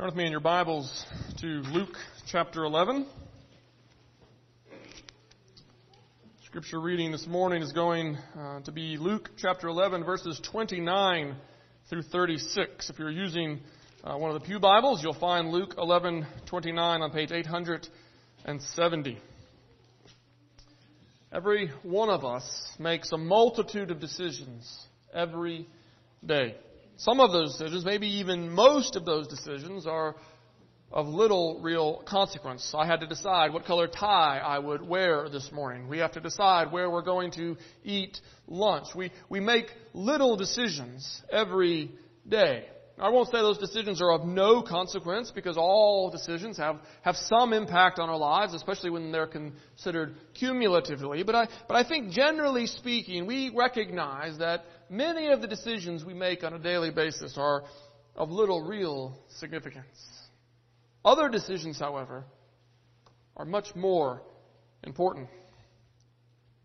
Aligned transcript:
Turn 0.00 0.06
with 0.06 0.16
me 0.16 0.24
in 0.24 0.30
your 0.30 0.40
Bibles 0.40 1.04
to 1.42 1.46
Luke 1.46 1.94
chapter 2.26 2.64
11. 2.64 3.04
Scripture 6.46 6.80
reading 6.80 7.12
this 7.12 7.26
morning 7.26 7.60
is 7.60 7.72
going 7.72 8.16
uh, 8.34 8.60
to 8.60 8.72
be 8.72 8.96
Luke 8.96 9.28
chapter 9.36 9.68
11, 9.68 10.04
verses 10.04 10.40
29 10.50 11.36
through 11.90 12.00
36. 12.04 12.88
If 12.88 12.98
you're 12.98 13.10
using 13.10 13.60
uh, 14.02 14.16
one 14.16 14.34
of 14.34 14.40
the 14.40 14.46
Pew 14.46 14.58
Bibles, 14.58 15.02
you'll 15.02 15.12
find 15.12 15.50
Luke 15.50 15.76
11:29 15.76 16.78
on 16.78 17.10
page 17.10 17.30
870. 17.30 19.18
Every 21.30 21.70
one 21.82 22.08
of 22.08 22.24
us 22.24 22.72
makes 22.78 23.12
a 23.12 23.18
multitude 23.18 23.90
of 23.90 24.00
decisions 24.00 24.82
every 25.12 25.68
day. 26.24 26.54
Some 27.00 27.18
of 27.18 27.32
those 27.32 27.52
decisions, 27.52 27.86
maybe 27.86 28.06
even 28.18 28.50
most 28.50 28.94
of 28.94 29.06
those 29.06 29.26
decisions, 29.26 29.86
are 29.86 30.16
of 30.92 31.06
little 31.06 31.58
real 31.62 32.02
consequence. 32.06 32.74
I 32.76 32.84
had 32.84 33.00
to 33.00 33.06
decide 33.06 33.54
what 33.54 33.64
color 33.64 33.86
tie 33.88 34.38
I 34.38 34.58
would 34.58 34.86
wear 34.86 35.30
this 35.30 35.50
morning. 35.50 35.88
We 35.88 35.96
have 35.98 36.12
to 36.12 36.20
decide 36.20 36.70
where 36.70 36.90
we're 36.90 37.00
going 37.00 37.30
to 37.32 37.56
eat 37.84 38.20
lunch. 38.46 38.88
We, 38.94 39.12
we 39.30 39.40
make 39.40 39.68
little 39.94 40.36
decisions 40.36 41.22
every 41.32 41.90
day. 42.28 42.66
I 42.98 43.08
won't 43.08 43.28
say 43.28 43.38
those 43.38 43.56
decisions 43.56 44.02
are 44.02 44.12
of 44.12 44.26
no 44.26 44.60
consequence 44.60 45.32
because 45.34 45.56
all 45.56 46.10
decisions 46.10 46.58
have, 46.58 46.80
have 47.00 47.16
some 47.16 47.54
impact 47.54 47.98
on 47.98 48.10
our 48.10 48.18
lives, 48.18 48.52
especially 48.52 48.90
when 48.90 49.10
they're 49.10 49.26
considered 49.26 50.16
cumulatively. 50.34 51.22
But 51.22 51.34
I, 51.34 51.48
but 51.66 51.76
I 51.76 51.88
think 51.88 52.10
generally 52.10 52.66
speaking, 52.66 53.26
we 53.26 53.50
recognize 53.56 54.36
that 54.36 54.64
many 54.90 55.28
of 55.28 55.40
the 55.40 55.46
decisions 55.46 56.04
we 56.04 56.12
make 56.12 56.42
on 56.44 56.52
a 56.52 56.58
daily 56.58 56.90
basis 56.90 57.38
are 57.38 57.62
of 58.16 58.30
little 58.30 58.62
real 58.62 59.16
significance. 59.38 59.86
Other 61.04 61.28
decisions, 61.28 61.78
however, 61.78 62.24
are 63.36 63.46
much 63.46 63.74
more 63.74 64.22
important. 64.82 65.28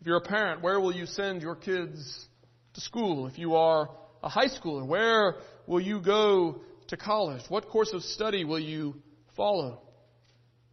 If 0.02 0.08
you're 0.08 0.18
a 0.18 0.22
parent, 0.22 0.62
where 0.62 0.80
will 0.80 0.94
you 0.94 1.06
send 1.06 1.42
your 1.42 1.56
kids 1.56 2.28
to 2.74 2.82
school? 2.82 3.28
If 3.28 3.38
you 3.38 3.56
are 3.56 3.90
a 4.22 4.28
high 4.28 4.48
schooler, 4.48 4.86
where 4.86 5.36
will 5.68 5.80
you 5.80 6.02
go 6.02 6.62
to 6.88 6.98
college? 6.98 7.44
What 7.48 7.70
course 7.70 7.94
of 7.94 8.04
study 8.04 8.44
will 8.44 8.60
you 8.60 8.96
follow? 9.38 9.82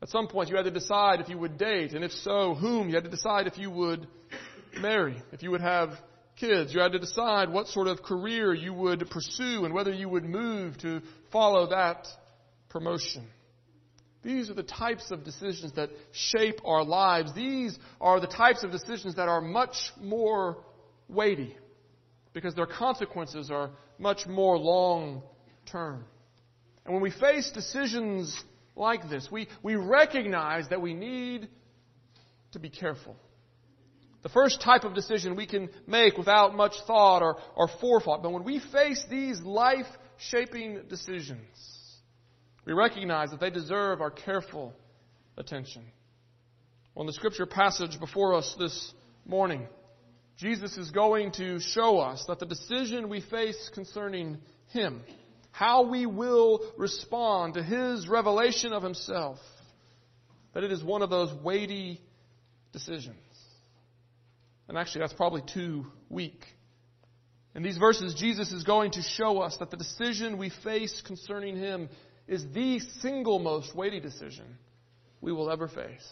At 0.02 0.08
some 0.08 0.26
point, 0.26 0.48
you 0.48 0.56
had 0.56 0.64
to 0.64 0.70
decide 0.72 1.20
if 1.20 1.28
you 1.28 1.38
would 1.38 1.58
date, 1.58 1.92
and 1.92 2.02
if 2.02 2.10
so, 2.10 2.54
whom. 2.54 2.88
You 2.88 2.96
had 2.96 3.04
to 3.04 3.10
decide 3.10 3.46
if 3.46 3.56
you 3.56 3.70
would 3.70 4.08
marry, 4.80 5.22
if 5.30 5.44
you 5.44 5.52
would 5.52 5.60
have 5.60 5.90
kids. 6.36 6.72
You 6.74 6.80
had 6.80 6.92
to 6.92 6.98
decide 6.98 7.50
what 7.50 7.68
sort 7.68 7.88
of 7.88 8.02
career 8.02 8.54
you 8.54 8.72
would 8.72 9.08
pursue 9.10 9.64
and 9.64 9.74
whether 9.74 9.92
you 9.92 10.08
would 10.08 10.24
move 10.24 10.78
to 10.78 11.02
follow 11.30 11.68
that 11.70 12.06
promotion. 12.68 13.26
These 14.22 14.50
are 14.50 14.54
the 14.54 14.62
types 14.62 15.10
of 15.10 15.24
decisions 15.24 15.72
that 15.72 15.90
shape 16.12 16.60
our 16.64 16.84
lives. 16.84 17.34
These 17.34 17.76
are 18.00 18.20
the 18.20 18.28
types 18.28 18.62
of 18.62 18.70
decisions 18.70 19.16
that 19.16 19.28
are 19.28 19.40
much 19.40 19.76
more 20.00 20.58
weighty 21.08 21.56
because 22.32 22.54
their 22.54 22.66
consequences 22.66 23.50
are 23.50 23.70
much 23.98 24.26
more 24.26 24.56
long 24.58 25.22
term. 25.66 26.04
And 26.84 26.94
when 26.94 27.02
we 27.02 27.10
face 27.10 27.50
decisions 27.50 28.42
like 28.76 29.08
this, 29.08 29.28
we, 29.30 29.48
we 29.62 29.74
recognize 29.74 30.68
that 30.68 30.80
we 30.80 30.94
need 30.94 31.48
to 32.52 32.58
be 32.58 32.70
careful. 32.70 33.16
The 34.22 34.28
first 34.28 34.60
type 34.60 34.84
of 34.84 34.94
decision 34.94 35.34
we 35.34 35.46
can 35.46 35.68
make 35.86 36.16
without 36.16 36.54
much 36.54 36.74
thought 36.86 37.22
or, 37.22 37.38
or 37.56 37.68
forethought. 37.80 38.22
But 38.22 38.32
when 38.32 38.44
we 38.44 38.60
face 38.60 39.04
these 39.10 39.40
life 39.40 39.86
shaping 40.16 40.82
decisions, 40.88 41.56
we 42.64 42.72
recognize 42.72 43.30
that 43.30 43.40
they 43.40 43.50
deserve 43.50 44.00
our 44.00 44.10
careful 44.10 44.72
attention. 45.36 45.84
Well, 46.94 47.02
in 47.02 47.06
the 47.08 47.12
scripture 47.12 47.46
passage 47.46 47.98
before 47.98 48.34
us 48.34 48.54
this 48.58 48.92
morning, 49.26 49.66
Jesus 50.36 50.76
is 50.76 50.90
going 50.90 51.32
to 51.32 51.58
show 51.58 51.98
us 51.98 52.24
that 52.28 52.38
the 52.38 52.46
decision 52.46 53.08
we 53.08 53.20
face 53.20 53.70
concerning 53.74 54.38
Him, 54.68 55.02
how 55.50 55.88
we 55.88 56.06
will 56.06 56.60
respond 56.76 57.54
to 57.54 57.62
His 57.62 58.08
revelation 58.08 58.72
of 58.72 58.82
Himself, 58.82 59.38
that 60.54 60.64
it 60.64 60.70
is 60.70 60.84
one 60.84 61.02
of 61.02 61.10
those 61.10 61.32
weighty 61.42 62.00
decisions. 62.72 63.16
And 64.68 64.78
actually, 64.78 65.00
that's 65.00 65.12
probably 65.12 65.42
too 65.52 65.86
weak. 66.08 66.44
In 67.54 67.62
these 67.62 67.76
verses, 67.76 68.14
Jesus 68.14 68.52
is 68.52 68.64
going 68.64 68.92
to 68.92 69.02
show 69.02 69.40
us 69.40 69.56
that 69.58 69.70
the 69.70 69.76
decision 69.76 70.38
we 70.38 70.50
face 70.64 71.02
concerning 71.04 71.56
Him 71.56 71.88
is 72.26 72.44
the 72.54 72.78
single 73.00 73.38
most 73.38 73.74
weighty 73.74 74.00
decision 74.00 74.56
we 75.20 75.32
will 75.32 75.50
ever 75.50 75.68
face. 75.68 76.06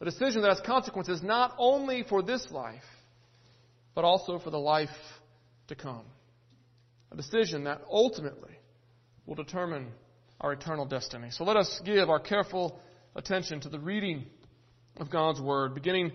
A 0.00 0.04
decision 0.04 0.42
that 0.42 0.48
has 0.48 0.60
consequences 0.60 1.22
not 1.22 1.54
only 1.58 2.02
for 2.02 2.22
this 2.22 2.50
life, 2.50 2.82
but 3.94 4.04
also 4.04 4.38
for 4.38 4.50
the 4.50 4.58
life 4.58 4.90
to 5.68 5.74
come. 5.74 6.04
A 7.12 7.16
decision 7.16 7.64
that 7.64 7.82
ultimately 7.90 8.52
will 9.24 9.36
determine 9.36 9.88
our 10.40 10.52
eternal 10.52 10.84
destiny. 10.84 11.28
So 11.30 11.44
let 11.44 11.56
us 11.56 11.80
give 11.84 12.10
our 12.10 12.20
careful 12.20 12.78
attention 13.14 13.60
to 13.60 13.68
the 13.68 13.78
reading 13.78 14.26
of 14.98 15.10
God's 15.10 15.40
Word, 15.40 15.74
beginning 15.74 16.12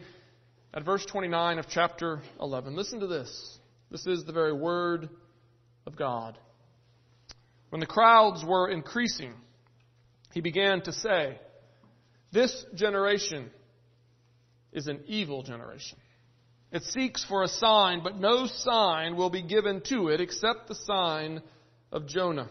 at 0.74 0.86
verse 0.86 1.06
29 1.06 1.59
of 1.59 1.66
chapter 1.70 2.22
11. 2.40 2.76
Listen 2.76 3.00
to 3.02 3.08
this. 3.08 3.59
This 3.90 4.08
is 4.08 4.24
the 4.24 4.32
very 4.32 4.54
Word 4.54 5.09
of 5.86 5.96
God. 5.96 6.38
When 7.70 7.82
the 7.82 7.86
crowds 7.86 8.44
were 8.44 8.70
increasing, 8.70 9.34
he 10.34 10.42
began 10.42 10.82
to 10.84 10.94
say, 10.94 11.38
This 12.32 12.66
generation 12.74 13.50
is 14.72 14.88
an 14.88 15.02
evil 15.08 15.44
generation. 15.44 15.98
It 16.72 16.84
seeks 16.84 17.26
for 17.26 17.44
a 17.44 17.50
sign, 17.50 18.02
but 18.02 18.18
no 18.18 18.48
sign 18.48 19.18
will 19.18 19.30
be 19.30 19.42
given 19.42 19.82
to 19.90 20.08
it 20.08 20.22
except 20.22 20.68
the 20.68 20.76
sign 20.76 21.42
of 21.92 22.08
Jonah. 22.08 22.50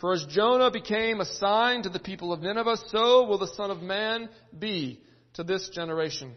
For 0.00 0.12
as 0.12 0.24
Jonah 0.26 0.70
became 0.70 1.20
a 1.20 1.24
sign 1.24 1.82
to 1.82 1.88
the 1.88 1.98
people 1.98 2.32
of 2.32 2.40
Nineveh, 2.40 2.76
so 2.86 3.26
will 3.26 3.38
the 3.38 3.48
Son 3.48 3.72
of 3.72 3.82
Man 3.82 4.28
be 4.56 5.00
to 5.34 5.42
this 5.42 5.68
generation. 5.70 6.36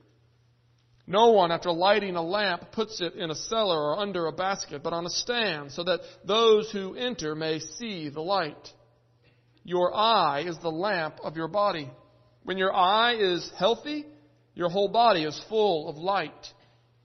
No 1.11 1.31
one, 1.31 1.51
after 1.51 1.73
lighting 1.73 2.15
a 2.15 2.21
lamp, 2.21 2.71
puts 2.71 3.01
it 3.01 3.15
in 3.15 3.31
a 3.31 3.35
cellar 3.35 3.77
or 3.77 3.99
under 3.99 4.27
a 4.27 4.31
basket, 4.31 4.81
but 4.81 4.93
on 4.93 5.05
a 5.05 5.09
stand, 5.09 5.73
so 5.73 5.83
that 5.83 5.99
those 6.23 6.71
who 6.71 6.95
enter 6.95 7.35
may 7.35 7.59
see 7.59 8.07
the 8.07 8.21
light. 8.21 8.69
Your 9.65 9.93
eye 9.93 10.45
is 10.47 10.57
the 10.59 10.71
lamp 10.71 11.15
of 11.21 11.35
your 11.35 11.49
body. 11.49 11.91
When 12.43 12.57
your 12.57 12.73
eye 12.73 13.15
is 13.19 13.51
healthy, 13.59 14.05
your 14.55 14.69
whole 14.69 14.87
body 14.87 15.25
is 15.25 15.37
full 15.49 15.89
of 15.89 15.97
light. 15.97 16.47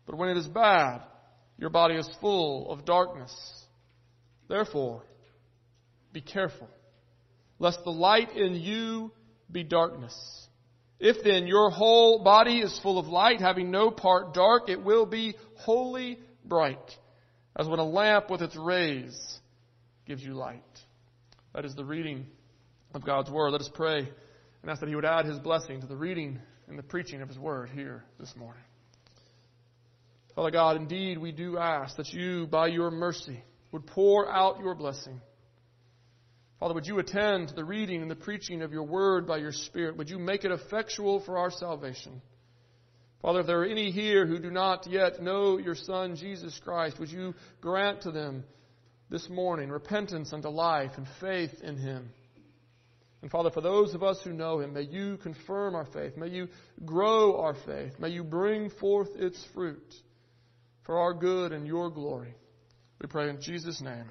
But 0.06 0.16
when 0.16 0.28
it 0.28 0.36
is 0.36 0.46
bad, 0.46 1.00
your 1.58 1.70
body 1.70 1.96
is 1.96 2.08
full 2.20 2.70
of 2.70 2.84
darkness. 2.84 3.34
Therefore, 4.48 5.02
be 6.12 6.20
careful, 6.20 6.68
lest 7.58 7.82
the 7.82 7.90
light 7.90 8.36
in 8.36 8.54
you 8.54 9.10
be 9.50 9.64
darkness. 9.64 10.45
If 10.98 11.22
then 11.22 11.46
your 11.46 11.70
whole 11.70 12.24
body 12.24 12.60
is 12.60 12.78
full 12.82 12.98
of 12.98 13.06
light, 13.06 13.40
having 13.40 13.70
no 13.70 13.90
part 13.90 14.32
dark, 14.32 14.68
it 14.68 14.82
will 14.82 15.06
be 15.06 15.36
wholly 15.56 16.18
bright, 16.44 16.96
as 17.54 17.68
when 17.68 17.78
a 17.78 17.84
lamp 17.84 18.30
with 18.30 18.40
its 18.40 18.56
rays 18.56 19.38
gives 20.06 20.22
you 20.22 20.34
light. 20.34 20.62
That 21.54 21.64
is 21.64 21.74
the 21.74 21.84
reading 21.84 22.26
of 22.94 23.04
God's 23.04 23.30
Word. 23.30 23.50
Let 23.50 23.60
us 23.60 23.70
pray 23.72 23.98
and 23.98 24.70
ask 24.70 24.80
that 24.80 24.88
He 24.88 24.94
would 24.94 25.04
add 25.04 25.26
His 25.26 25.38
blessing 25.38 25.80
to 25.80 25.86
the 25.86 25.96
reading 25.96 26.38
and 26.68 26.78
the 26.78 26.82
preaching 26.82 27.20
of 27.20 27.28
His 27.28 27.38
Word 27.38 27.68
here 27.70 28.04
this 28.18 28.34
morning. 28.36 28.62
Father 30.34 30.50
God, 30.50 30.76
indeed 30.76 31.18
we 31.18 31.32
do 31.32 31.58
ask 31.58 31.96
that 31.96 32.12
you, 32.12 32.46
by 32.46 32.68
your 32.68 32.90
mercy, 32.90 33.42
would 33.72 33.86
pour 33.86 34.30
out 34.30 34.60
your 34.60 34.74
blessing. 34.74 35.20
Father, 36.58 36.74
would 36.74 36.86
you 36.86 36.98
attend 36.98 37.48
to 37.48 37.54
the 37.54 37.64
reading 37.64 38.00
and 38.00 38.10
the 38.10 38.16
preaching 38.16 38.62
of 38.62 38.72
your 38.72 38.84
word 38.84 39.26
by 39.26 39.36
your 39.36 39.52
Spirit? 39.52 39.96
Would 39.96 40.08
you 40.08 40.18
make 40.18 40.44
it 40.44 40.52
effectual 40.52 41.20
for 41.20 41.36
our 41.38 41.50
salvation? 41.50 42.22
Father, 43.20 43.40
if 43.40 43.46
there 43.46 43.60
are 43.60 43.66
any 43.66 43.90
here 43.90 44.26
who 44.26 44.38
do 44.38 44.50
not 44.50 44.86
yet 44.86 45.22
know 45.22 45.58
your 45.58 45.74
Son, 45.74 46.16
Jesus 46.16 46.58
Christ, 46.62 46.98
would 46.98 47.10
you 47.10 47.34
grant 47.60 48.02
to 48.02 48.10
them 48.10 48.44
this 49.10 49.28
morning 49.28 49.68
repentance 49.68 50.32
unto 50.32 50.48
life 50.48 50.92
and 50.96 51.06
faith 51.20 51.62
in 51.62 51.76
him? 51.76 52.10
And 53.22 53.30
Father, 53.30 53.50
for 53.50 53.60
those 53.60 53.94
of 53.94 54.02
us 54.02 54.20
who 54.22 54.32
know 54.32 54.60
Him, 54.60 54.72
may 54.72 54.82
you 54.82 55.16
confirm 55.16 55.74
our 55.74 55.86
faith. 55.86 56.16
May 56.16 56.28
you 56.28 56.48
grow 56.84 57.40
our 57.40 57.54
faith. 57.54 57.94
May 57.98 58.10
you 58.10 58.22
bring 58.22 58.70
forth 58.70 59.08
its 59.16 59.42
fruit 59.52 59.94
for 60.84 60.98
our 60.98 61.14
good 61.14 61.52
and 61.52 61.66
your 61.66 61.90
glory. 61.90 62.34
We 63.00 63.08
pray 63.08 63.28
in 63.28 63.40
Jesus' 63.40 63.80
name. 63.80 64.06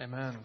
Amen. 0.00 0.36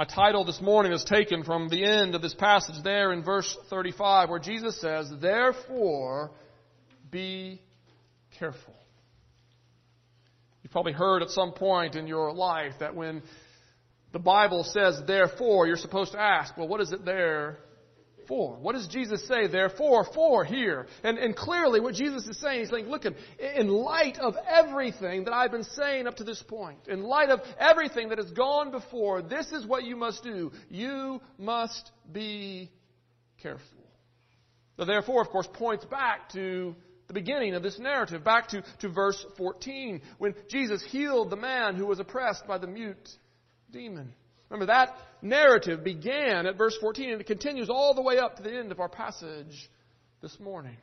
My 0.00 0.06
title 0.06 0.46
this 0.46 0.62
morning 0.62 0.92
is 0.92 1.04
taken 1.04 1.44
from 1.44 1.68
the 1.68 1.84
end 1.84 2.14
of 2.14 2.22
this 2.22 2.32
passage 2.32 2.82
there 2.82 3.12
in 3.12 3.22
verse 3.22 3.54
35 3.68 4.30
where 4.30 4.38
Jesus 4.38 4.80
says, 4.80 5.12
Therefore, 5.20 6.30
be 7.10 7.60
careful. 8.38 8.72
You've 10.62 10.72
probably 10.72 10.94
heard 10.94 11.22
at 11.22 11.28
some 11.28 11.52
point 11.52 11.96
in 11.96 12.06
your 12.06 12.32
life 12.32 12.72
that 12.80 12.96
when 12.96 13.22
the 14.12 14.18
Bible 14.18 14.64
says 14.64 15.02
therefore, 15.06 15.66
you're 15.66 15.76
supposed 15.76 16.12
to 16.12 16.18
ask, 16.18 16.56
well, 16.56 16.66
what 16.66 16.80
is 16.80 16.92
it 16.92 17.04
there 17.04 17.58
for? 18.30 18.56
What 18.56 18.76
does 18.76 18.86
Jesus 18.86 19.26
say 19.26 19.48
therefore 19.48 20.06
for 20.14 20.44
here? 20.44 20.86
And, 21.02 21.18
and 21.18 21.34
clearly 21.34 21.80
what 21.80 21.94
Jesus 21.94 22.26
is 22.28 22.38
saying, 22.40 22.60
he's 22.60 22.70
saying, 22.70 22.86
look, 22.86 23.04
in 23.04 23.68
light 23.68 24.18
of 24.20 24.36
everything 24.48 25.24
that 25.24 25.34
I've 25.34 25.50
been 25.50 25.64
saying 25.64 26.06
up 26.06 26.16
to 26.16 26.24
this 26.24 26.40
point, 26.44 26.78
in 26.86 27.02
light 27.02 27.30
of 27.30 27.40
everything 27.58 28.10
that 28.10 28.18
has 28.18 28.30
gone 28.30 28.70
before, 28.70 29.20
this 29.20 29.50
is 29.50 29.66
what 29.66 29.82
you 29.82 29.96
must 29.96 30.22
do. 30.22 30.52
You 30.68 31.20
must 31.38 31.90
be 32.10 32.70
careful. 33.42 33.66
The 34.76 34.84
therefore, 34.84 35.22
of 35.22 35.28
course, 35.30 35.48
points 35.52 35.84
back 35.84 36.30
to 36.30 36.76
the 37.08 37.14
beginning 37.14 37.56
of 37.56 37.64
this 37.64 37.80
narrative, 37.80 38.22
back 38.22 38.50
to, 38.50 38.62
to 38.78 38.88
verse 38.88 39.22
14, 39.38 40.00
when 40.18 40.34
Jesus 40.48 40.84
healed 40.90 41.30
the 41.30 41.36
man 41.36 41.74
who 41.74 41.84
was 41.84 41.98
oppressed 41.98 42.46
by 42.46 42.58
the 42.58 42.68
mute 42.68 43.08
demon. 43.72 44.14
Remember, 44.48 44.66
that 44.66 44.96
narrative 45.22 45.84
began 45.84 46.46
at 46.46 46.56
verse 46.56 46.76
14 46.80 47.10
and 47.10 47.20
it 47.20 47.26
continues 47.26 47.68
all 47.68 47.94
the 47.94 48.02
way 48.02 48.18
up 48.18 48.36
to 48.36 48.42
the 48.42 48.56
end 48.56 48.72
of 48.72 48.80
our 48.80 48.88
passage 48.88 49.70
this 50.22 50.38
morning. 50.40 50.76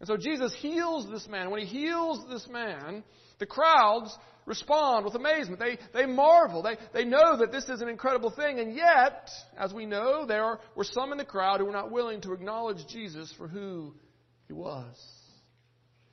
And 0.00 0.06
so 0.06 0.16
Jesus 0.16 0.54
heals 0.54 1.08
this 1.10 1.26
man. 1.28 1.50
When 1.50 1.60
he 1.60 1.66
heals 1.66 2.24
this 2.30 2.46
man, 2.48 3.02
the 3.38 3.46
crowds 3.46 4.16
respond 4.46 5.04
with 5.04 5.14
amazement. 5.14 5.60
They, 5.60 5.78
they 5.92 6.06
marvel. 6.06 6.62
They, 6.62 6.76
they 6.92 7.04
know 7.04 7.36
that 7.38 7.52
this 7.52 7.68
is 7.68 7.80
an 7.80 7.88
incredible 7.88 8.30
thing. 8.30 8.60
And 8.60 8.74
yet, 8.74 9.28
as 9.58 9.74
we 9.74 9.86
know, 9.86 10.24
there 10.24 10.58
were 10.76 10.84
some 10.84 11.12
in 11.12 11.18
the 11.18 11.24
crowd 11.24 11.60
who 11.60 11.66
were 11.66 11.72
not 11.72 11.90
willing 11.90 12.20
to 12.22 12.32
acknowledge 12.32 12.86
Jesus 12.88 13.32
for 13.36 13.48
who 13.48 13.94
he 14.46 14.52
was. 14.52 14.96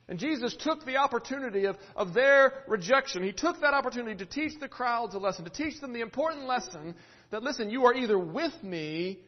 And 0.08 0.20
Jesus 0.20 0.54
took 0.60 0.84
the 0.84 0.98
opportunity 0.98 1.64
of, 1.64 1.76
of 1.96 2.14
their 2.14 2.62
rejection. 2.68 3.24
He 3.24 3.32
took 3.32 3.60
that 3.60 3.74
opportunity 3.74 4.16
to 4.18 4.26
teach 4.26 4.52
the 4.60 4.68
crowds 4.68 5.14
a 5.14 5.18
lesson, 5.18 5.44
to 5.44 5.50
teach 5.50 5.80
them 5.80 5.92
the 5.92 6.00
important 6.00 6.46
lesson 6.46 6.94
that, 7.30 7.42
listen, 7.42 7.70
you 7.70 7.86
are 7.86 7.94
either 7.94 8.18
with 8.18 8.52
me 8.62 9.18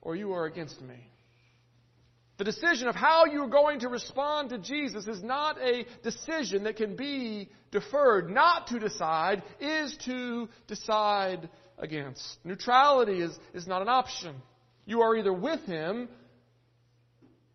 or 0.00 0.16
you 0.16 0.32
are 0.32 0.46
against 0.46 0.80
me. 0.80 0.96
The 2.38 2.44
decision 2.44 2.86
of 2.86 2.94
how 2.94 3.24
you're 3.26 3.48
going 3.48 3.80
to 3.80 3.88
respond 3.88 4.50
to 4.50 4.58
Jesus 4.58 5.08
is 5.08 5.22
not 5.22 5.58
a 5.60 5.84
decision 6.04 6.64
that 6.64 6.76
can 6.76 6.94
be 6.94 7.48
deferred. 7.72 8.30
Not 8.30 8.68
to 8.68 8.78
decide 8.78 9.42
is 9.60 9.96
to 10.04 10.48
decide 10.68 11.48
against. 11.78 12.38
Neutrality 12.44 13.20
is, 13.20 13.36
is 13.54 13.66
not 13.66 13.82
an 13.82 13.88
option. 13.88 14.36
You 14.86 15.02
are 15.02 15.16
either 15.16 15.32
with 15.32 15.60
Him 15.64 16.08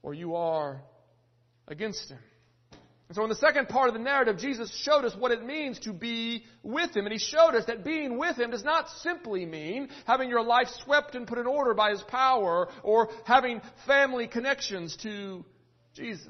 or 0.02 0.14
you 0.14 0.36
are 0.36 0.82
against 1.66 2.10
Him. 2.10 2.20
And 3.14 3.18
so 3.18 3.24
in 3.26 3.30
the 3.30 3.36
second 3.36 3.70
part 3.70 3.90
of 3.90 3.94
the 3.94 4.00
narrative, 4.00 4.40
Jesus 4.40 4.76
showed 4.76 5.06
us 5.06 5.16
what 5.16 5.32
it 5.32 5.46
means 5.46 5.78
to 5.82 5.94
be 5.94 6.46
with 6.64 6.96
Him. 6.96 7.06
And 7.06 7.14
He 7.14 7.20
showed 7.20 7.54
us 7.54 7.66
that 7.66 7.86
being 7.86 8.18
with 8.18 8.40
Him 8.40 8.50
does 8.50 8.64
not 8.64 8.90
simply 8.90 9.46
mean 9.46 9.90
having 10.08 10.30
your 10.30 10.42
life 10.42 10.68
swept 10.84 11.14
and 11.14 11.28
put 11.28 11.38
in 11.38 11.46
order 11.46 11.76
by 11.76 11.92
His 11.92 12.02
power 12.02 12.70
or 12.82 13.10
having 13.24 13.62
family 13.86 14.26
connections 14.26 14.98
to 15.04 15.46
Jesus. 15.94 16.28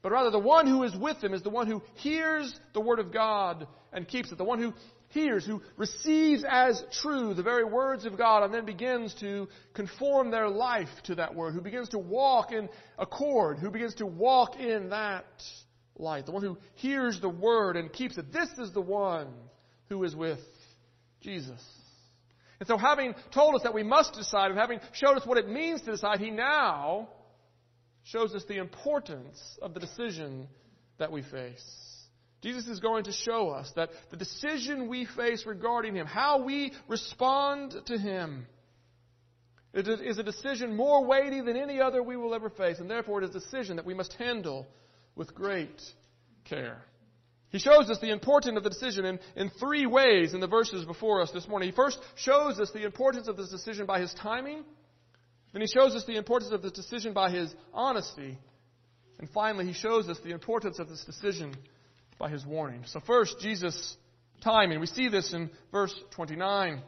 But 0.00 0.12
rather, 0.12 0.30
the 0.30 0.38
one 0.38 0.66
who 0.66 0.82
is 0.82 0.96
with 0.96 1.22
Him 1.22 1.34
is 1.34 1.42
the 1.42 1.50
one 1.50 1.66
who 1.66 1.82
hears 1.96 2.58
the 2.72 2.80
Word 2.80 2.98
of 2.98 3.12
God 3.12 3.66
and 3.92 4.08
keeps 4.08 4.32
it. 4.32 4.38
The 4.38 4.44
one 4.44 4.62
who 4.62 4.72
hears, 5.14 5.46
who 5.46 5.62
receives 5.76 6.44
as 6.46 6.84
true 7.00 7.32
the 7.32 7.42
very 7.42 7.64
words 7.64 8.04
of 8.04 8.18
God 8.18 8.42
and 8.42 8.52
then 8.52 8.66
begins 8.66 9.14
to 9.20 9.48
conform 9.72 10.30
their 10.30 10.48
life 10.48 10.90
to 11.04 11.14
that 11.14 11.34
word, 11.34 11.54
who 11.54 11.62
begins 11.62 11.88
to 11.90 11.98
walk 11.98 12.52
in 12.52 12.68
accord, 12.98 13.58
who 13.58 13.70
begins 13.70 13.94
to 13.96 14.06
walk 14.06 14.56
in 14.58 14.90
that 14.90 15.24
light. 15.96 16.26
The 16.26 16.32
one 16.32 16.42
who 16.42 16.58
hears 16.74 17.20
the 17.20 17.28
word 17.28 17.76
and 17.76 17.92
keeps 17.92 18.18
it. 18.18 18.32
This 18.32 18.50
is 18.58 18.72
the 18.72 18.80
one 18.80 19.28
who 19.88 20.04
is 20.04 20.14
with 20.14 20.40
Jesus. 21.20 21.62
And 22.60 22.66
so 22.66 22.76
having 22.76 23.14
told 23.32 23.54
us 23.54 23.62
that 23.62 23.74
we 23.74 23.82
must 23.82 24.14
decide 24.14 24.50
and 24.50 24.58
having 24.58 24.80
showed 24.92 25.16
us 25.16 25.26
what 25.26 25.38
it 25.38 25.48
means 25.48 25.82
to 25.82 25.92
decide, 25.92 26.20
he 26.20 26.30
now 26.30 27.08
shows 28.04 28.34
us 28.34 28.44
the 28.44 28.58
importance 28.58 29.40
of 29.62 29.74
the 29.74 29.80
decision 29.80 30.48
that 30.98 31.10
we 31.10 31.22
face. 31.22 31.83
Jesus 32.44 32.66
is 32.66 32.78
going 32.78 33.04
to 33.04 33.12
show 33.12 33.48
us 33.48 33.72
that 33.74 33.88
the 34.10 34.18
decision 34.18 34.86
we 34.86 35.06
face 35.06 35.46
regarding 35.46 35.94
Him, 35.94 36.04
how 36.04 36.42
we 36.42 36.74
respond 36.88 37.74
to 37.86 37.96
Him, 37.96 38.46
is 39.72 40.18
a 40.18 40.22
decision 40.22 40.76
more 40.76 41.06
weighty 41.06 41.40
than 41.40 41.56
any 41.56 41.80
other 41.80 42.02
we 42.02 42.18
will 42.18 42.34
ever 42.34 42.50
face, 42.50 42.80
and 42.80 42.90
therefore 42.90 43.22
it 43.22 43.30
is 43.30 43.34
a 43.34 43.40
decision 43.40 43.76
that 43.76 43.86
we 43.86 43.94
must 43.94 44.12
handle 44.12 44.66
with 45.16 45.34
great 45.34 45.80
care. 46.44 46.84
He 47.48 47.58
shows 47.58 47.88
us 47.88 47.98
the 48.00 48.12
importance 48.12 48.58
of 48.58 48.62
the 48.62 48.68
decision 48.68 49.06
in, 49.06 49.20
in 49.36 49.48
three 49.48 49.86
ways 49.86 50.34
in 50.34 50.40
the 50.40 50.46
verses 50.46 50.84
before 50.84 51.22
us 51.22 51.30
this 51.30 51.48
morning. 51.48 51.70
He 51.70 51.74
first 51.74 51.98
shows 52.14 52.60
us 52.60 52.70
the 52.72 52.84
importance 52.84 53.26
of 53.26 53.38
this 53.38 53.48
decision 53.48 53.86
by 53.86 54.00
His 54.00 54.12
timing. 54.12 54.64
Then 55.54 55.62
He 55.62 55.68
shows 55.68 55.94
us 55.94 56.04
the 56.04 56.16
importance 56.16 56.52
of 56.52 56.60
this 56.60 56.72
decision 56.72 57.14
by 57.14 57.30
His 57.30 57.54
honesty. 57.72 58.36
And 59.18 59.30
finally, 59.30 59.64
He 59.64 59.72
shows 59.72 60.10
us 60.10 60.18
the 60.22 60.32
importance 60.32 60.78
of 60.78 60.90
this 60.90 61.06
decision 61.06 61.54
by 62.18 62.30
his 62.30 62.44
warning. 62.44 62.82
So 62.86 63.00
first, 63.00 63.40
Jesus' 63.40 63.96
timing. 64.42 64.80
We 64.80 64.86
see 64.86 65.08
this 65.08 65.32
in 65.32 65.50
verse 65.72 65.94
29. 66.12 66.82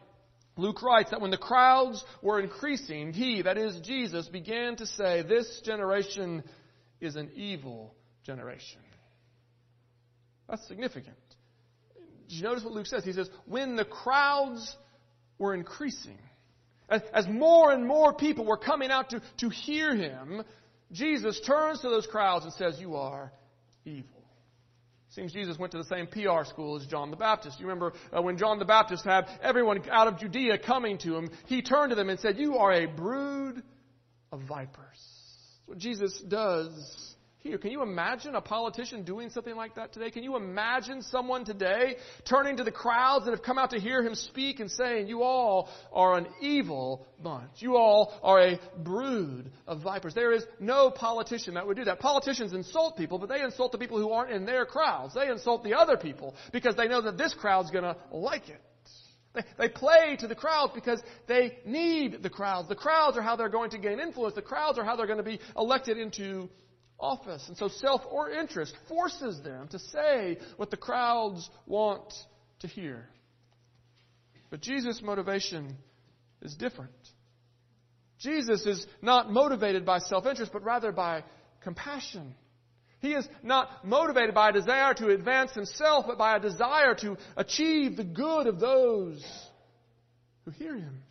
Luke 0.57 0.83
writes 0.83 1.11
that 1.11 1.21
when 1.21 1.31
the 1.31 1.37
crowds 1.37 2.05
were 2.23 2.41
increasing, 2.41 3.13
he, 3.13 3.43
that 3.43 3.59
is 3.59 3.79
Jesus, 3.81 4.29
began 4.29 4.77
to 4.77 4.87
say, 4.87 5.23
This 5.23 5.61
generation 5.65 6.43
is 7.01 7.17
an 7.17 7.31
evil 7.35 7.95
generation. 8.25 8.81
That's 10.49 10.67
significant. 10.67 11.17
Did 12.29 12.37
you 12.37 12.43
notice 12.43 12.65
what 12.65 12.73
Luke 12.73 12.87
says? 12.87 13.05
He 13.05 13.13
says, 13.13 13.29
When 13.45 13.77
the 13.77 13.85
crowds 13.85 14.75
were 15.39 15.55
increasing, 15.55 16.19
as, 16.89 17.27
more 17.29 17.73
and 17.73 17.87
more 17.87 18.15
people 18.15 18.47
were 18.47 18.57
coming 18.57 18.91
out 18.91 19.11
to, 19.11 19.21
to 19.39 19.49
hear 19.49 19.95
him, 19.95 20.43
Jesus 20.93 21.41
turns 21.41 21.81
to 21.81 21.89
those 21.89 22.07
crowds 22.07 22.45
and 22.45 22.55
says, 22.55 22.81
You 22.81 22.97
are 22.97 23.33
evil. 23.85 24.16
Seems 25.11 25.33
Jesus 25.33 25.59
went 25.59 25.73
to 25.73 25.79
the 25.79 25.85
same 25.85 26.07
PR 26.07 26.45
school 26.45 26.77
as 26.77 26.87
John 26.87 27.11
the 27.11 27.17
Baptist. 27.17 27.61
You 27.61 27.67
remember 27.67 27.93
uh, 28.13 28.21
when 28.21 28.39
John 28.39 28.59
the 28.59 28.65
Baptist 28.65 29.05
had 29.05 29.27
everyone 29.41 29.83
out 29.91 30.09
of 30.09 30.19
Judea 30.19 30.59
coming 30.59 30.99
to 30.99 31.17
him, 31.17 31.31
he 31.47 31.63
turned 31.63 31.91
to 31.91 31.97
them 31.97 32.11
and 32.11 32.19
said, 32.21 32.39
You 32.39 32.59
are 32.59 32.73
a 32.73 32.87
brood 32.87 33.63
of 34.33 34.41
vipers. 34.43 34.77
That's 34.79 35.67
what 35.67 35.79
Jesus 35.79 36.21
does 36.21 37.16
here. 37.47 37.59
Can 37.59 37.71
you 37.71 37.83
imagine 37.83 38.35
a 38.35 38.41
politician 38.41 39.05
doing 39.05 39.31
something 39.31 39.55
like 39.55 39.75
that 39.77 39.93
today? 39.93 40.11
Can 40.11 40.23
you 40.23 40.37
imagine 40.37 41.03
someone 41.03 41.45
today 41.45 41.97
turning 42.29 42.57
to 42.59 42.65
the 42.65 42.73
crowds 42.73 43.25
that 43.25 43.33
have 43.33 43.43
come 43.43 43.59
out 43.59 43.71
to 43.71 43.81
hear 43.81 44.03
him 44.03 44.15
speak 44.15 44.61
and 44.61 44.71
saying, 44.71 45.09
You 45.09 45.23
all 45.23 45.69
are 45.93 46.19
an 46.19 46.27
evil 46.41 47.07
bunch. 47.23 47.51
You 47.59 47.77
all 47.77 48.19
are 48.23 48.41
a 48.41 48.61
brood 48.79 49.51
of 49.67 49.83
vipers. 49.83 50.15
There 50.15 50.33
is 50.33 50.45
no 50.61 50.91
politician 50.91 51.55
that 51.55 51.67
would 51.67 51.77
do 51.77 51.85
that. 51.85 52.01
Politicians 52.01 52.53
insult 52.53 52.97
people, 52.97 53.19
but 53.19 53.29
they 53.29 53.43
insult 53.43 53.73
the 53.73 53.79
people 53.79 53.99
who 53.99 54.11
aren't 54.11 54.33
in 54.33 54.45
their 54.45 54.67
crowds. 54.67 55.15
They 55.15 55.29
insult 55.29 55.65
the 55.65 55.75
other 55.75 55.97
people 55.97 56.35
because 56.53 56.77
they 56.77 56.89
know 56.89 57.03
that 57.03 57.19
this 57.19 57.35
crowd's 57.35 57.71
going 57.71 57.85
to 57.85 57.97
like 58.11 58.49
it. 58.49 58.61
They, 59.59 59.69
play 59.69 60.17
to 60.21 60.27
the 60.27 60.35
crowds 60.35 60.73
because 60.75 61.01
they 61.27 61.59
need 61.65 62.23
the 62.23 62.31
crowds. 62.31 62.69
The 62.69 62.75
crowds 62.75 63.17
are 63.17 63.23
how 63.23 63.37
they're 63.37 63.49
going 63.49 63.71
to 63.71 63.79
gain 63.79 64.01
influence. 64.01 64.35
The 64.35 64.43
crowds 64.43 64.79
are 64.79 64.85
how 64.85 64.97
they're 64.97 65.07
going 65.07 65.19
to 65.19 65.23
be 65.23 65.41
elected 65.57 65.99
into 65.99 66.49
office. 66.99 67.47
And 67.49 67.57
so 67.57 67.69
self 67.69 68.03
or 68.11 68.31
interest 68.31 68.75
forces 68.89 69.41
them 69.43 69.69
to 69.69 69.79
say 69.79 70.39
what 70.57 70.71
the 70.71 70.77
crowds 70.77 71.49
want 71.67 72.13
to 72.61 72.69
hear. 72.69 73.09
But 74.51 74.61
Jesus' 74.61 75.03
motivation 75.03 75.77
is 76.43 76.55
different. 76.55 76.93
Jesus 78.19 78.65
is 78.67 78.87
not 79.03 79.31
motivated 79.31 79.85
by 79.85 79.99
self 79.99 80.27
interest, 80.27 80.53
but 80.53 80.63
rather 80.63 80.93
by 80.93 81.25
compassion. 81.63 82.35
He 83.01 83.13
is 83.13 83.29
not 83.43 83.85
motivated 83.87 84.35
by 84.35 84.49
a 84.49 84.53
desire 84.53 84.95
to 84.95 85.11
advance 85.11 85.53
himself, 85.53 86.07
but 86.07 86.17
by 86.17 86.37
a 86.37 86.41
desire 86.41 86.95
to 86.97 87.19
achieve 87.37 87.97
the 87.97 88.05
good 88.05 88.47
of 88.47 88.59
those 88.59 89.23
who 90.45 90.51
hear 90.53 90.75
him. 90.75 91.03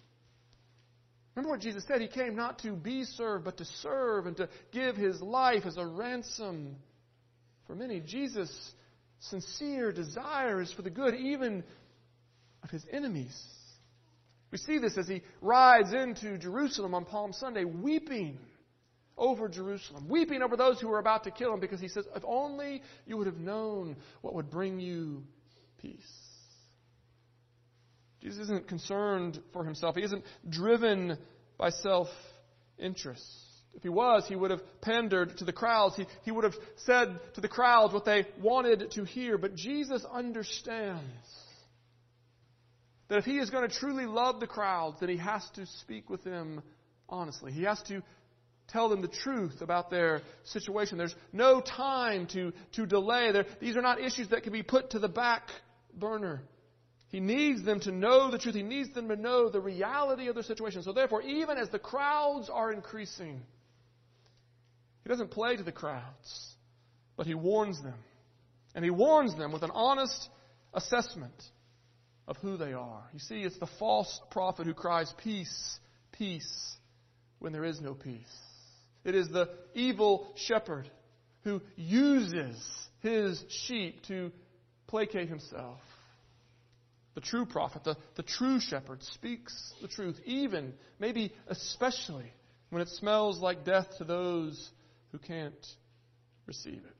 Remember 1.35 1.51
what 1.51 1.61
Jesus 1.61 1.83
said? 1.85 2.01
He 2.01 2.07
came 2.07 2.35
not 2.35 2.59
to 2.59 2.71
be 2.71 3.03
served, 3.03 3.43
but 3.43 3.57
to 3.57 3.65
serve 3.65 4.25
and 4.25 4.37
to 4.37 4.47
give 4.71 4.95
his 4.95 5.21
life 5.21 5.65
as 5.65 5.77
a 5.77 5.85
ransom 5.85 6.77
for 7.67 7.75
many. 7.75 7.99
Jesus' 7.99 8.71
sincere 9.19 9.91
desire 9.91 10.61
is 10.61 10.71
for 10.71 10.81
the 10.81 10.89
good 10.89 11.13
even 11.15 11.63
of 12.63 12.69
his 12.69 12.85
enemies. 12.91 13.35
We 14.51 14.57
see 14.59 14.77
this 14.77 14.97
as 14.97 15.07
he 15.07 15.23
rides 15.41 15.91
into 15.93 16.37
Jerusalem 16.37 16.93
on 16.93 17.03
Palm 17.03 17.33
Sunday, 17.33 17.65
weeping 17.65 18.39
over 19.17 19.49
Jerusalem, 19.49 20.07
weeping 20.07 20.41
over 20.41 20.55
those 20.55 20.79
who 20.79 20.87
were 20.87 20.99
about 20.99 21.25
to 21.25 21.31
kill 21.31 21.53
him 21.53 21.59
because 21.59 21.81
he 21.81 21.89
says, 21.89 22.05
If 22.15 22.23
only 22.25 22.81
you 23.05 23.17
would 23.17 23.27
have 23.27 23.39
known 23.39 23.97
what 24.21 24.33
would 24.35 24.49
bring 24.49 24.79
you 24.79 25.23
peace. 25.81 26.24
Jesus 28.25 28.45
isn't 28.45 28.67
concerned 28.67 29.39
for 29.53 29.63
himself, 29.63 29.95
he 29.95 30.01
isn't 30.01 30.23
driven 30.49 31.15
by 31.59 31.69
self 31.69 32.07
interest. 32.79 33.23
If 33.75 33.83
he 33.83 33.89
was, 33.89 34.25
he 34.27 34.35
would 34.35 34.49
have 34.49 34.61
pandered 34.81 35.37
to 35.37 35.45
the 35.45 35.53
crowds. 35.53 35.95
He, 35.95 36.07
he 36.23 36.31
would 36.31 36.43
have 36.43 36.55
said 36.77 37.19
to 37.35 37.41
the 37.41 37.47
crowds 37.47 37.93
what 37.93 38.03
they 38.03 38.25
wanted 38.41 38.89
to 38.91 39.03
hear. 39.03 39.37
But 39.37 39.53
Jesus 39.53 40.03
understands 40.11 41.03
that 43.09 43.19
if 43.19 43.25
he 43.25 43.37
is 43.37 43.51
going 43.51 43.69
to 43.69 43.75
truly 43.75 44.07
love 44.07 44.39
the 44.39 44.47
crowds, 44.47 45.01
then 45.01 45.09
he 45.09 45.17
has 45.17 45.47
to 45.51 45.67
speak 45.81 46.09
with 46.09 46.23
them 46.23 46.63
honestly. 47.07 47.51
He 47.51 47.63
has 47.63 47.79
to 47.83 48.01
tell 48.69 48.89
them 48.89 49.03
the 49.03 49.07
truth 49.07 49.61
about 49.61 49.91
their 49.91 50.23
situation. 50.45 50.97
There's 50.97 51.15
no 51.31 51.61
time 51.61 52.25
to, 52.27 52.53
to 52.71 52.87
delay. 52.87 53.31
There, 53.33 53.45
these 53.59 53.77
are 53.77 53.83
not 53.83 54.01
issues 54.01 54.29
that 54.29 54.41
can 54.41 54.53
be 54.53 54.63
put 54.63 54.91
to 54.91 54.99
the 54.99 55.09
back 55.09 55.49
burner. 55.93 56.41
He 57.09 57.19
needs 57.19 57.63
them 57.63 57.79
to 57.81 57.91
know 57.91 58.31
the 58.31 58.37
truth. 58.37 58.55
He 58.55 58.63
needs 58.63 58.93
them 58.93 59.07
to 59.09 59.15
know 59.15 59.49
the 59.49 59.59
reality 59.59 60.27
of 60.27 60.35
their 60.35 60.43
situation. 60.43 60.83
So 60.83 60.91
therefore, 60.91 61.21
even 61.21 61.57
as 61.57 61.69
the 61.69 61.79
crowds 61.79 62.49
are 62.51 62.71
increasing, 62.71 63.41
he 65.03 65.09
doesn't 65.09 65.31
play 65.31 65.55
to 65.55 65.63
the 65.63 65.71
crowds, 65.71 66.55
but 67.15 67.27
he 67.27 67.35
warns 67.35 67.81
them. 67.81 67.97
And 68.73 68.83
he 68.83 68.91
warns 68.91 69.35
them 69.37 69.53
with 69.53 69.63
an 69.63 69.71
honest 69.73 70.29
assessment 70.73 71.41
of 72.27 72.37
who 72.37 72.57
they 72.57 72.73
are. 72.73 73.03
You 73.13 73.19
see, 73.19 73.41
it's 73.41 73.57
the 73.59 73.69
false 73.79 74.19
prophet 74.31 74.65
who 74.65 74.73
cries, 74.73 75.13
Peace, 75.23 75.79
peace, 76.11 76.75
when 77.39 77.53
there 77.53 77.63
is 77.63 77.79
no 77.79 77.93
peace. 77.93 78.19
It 79.03 79.15
is 79.15 79.29
the 79.29 79.49
evil 79.75 80.33
shepherd 80.35 80.89
who 81.43 81.61
uses 81.75 82.57
his 83.01 83.41
sheep 83.49 84.01
to 84.07 84.31
placate 84.87 85.29
himself. 85.29 85.79
The 87.15 87.21
true 87.21 87.45
prophet, 87.45 87.83
the, 87.83 87.97
the 88.15 88.23
true 88.23 88.59
shepherd, 88.59 89.01
speaks 89.01 89.73
the 89.81 89.87
truth, 89.87 90.19
even, 90.25 90.73
maybe 90.99 91.33
especially, 91.47 92.31
when 92.69 92.81
it 92.81 92.89
smells 92.89 93.39
like 93.39 93.63
death 93.63 93.87
to 93.97 94.03
those 94.03 94.69
who 95.11 95.17
can't 95.17 95.65
receive 96.45 96.83
it. 96.83 96.95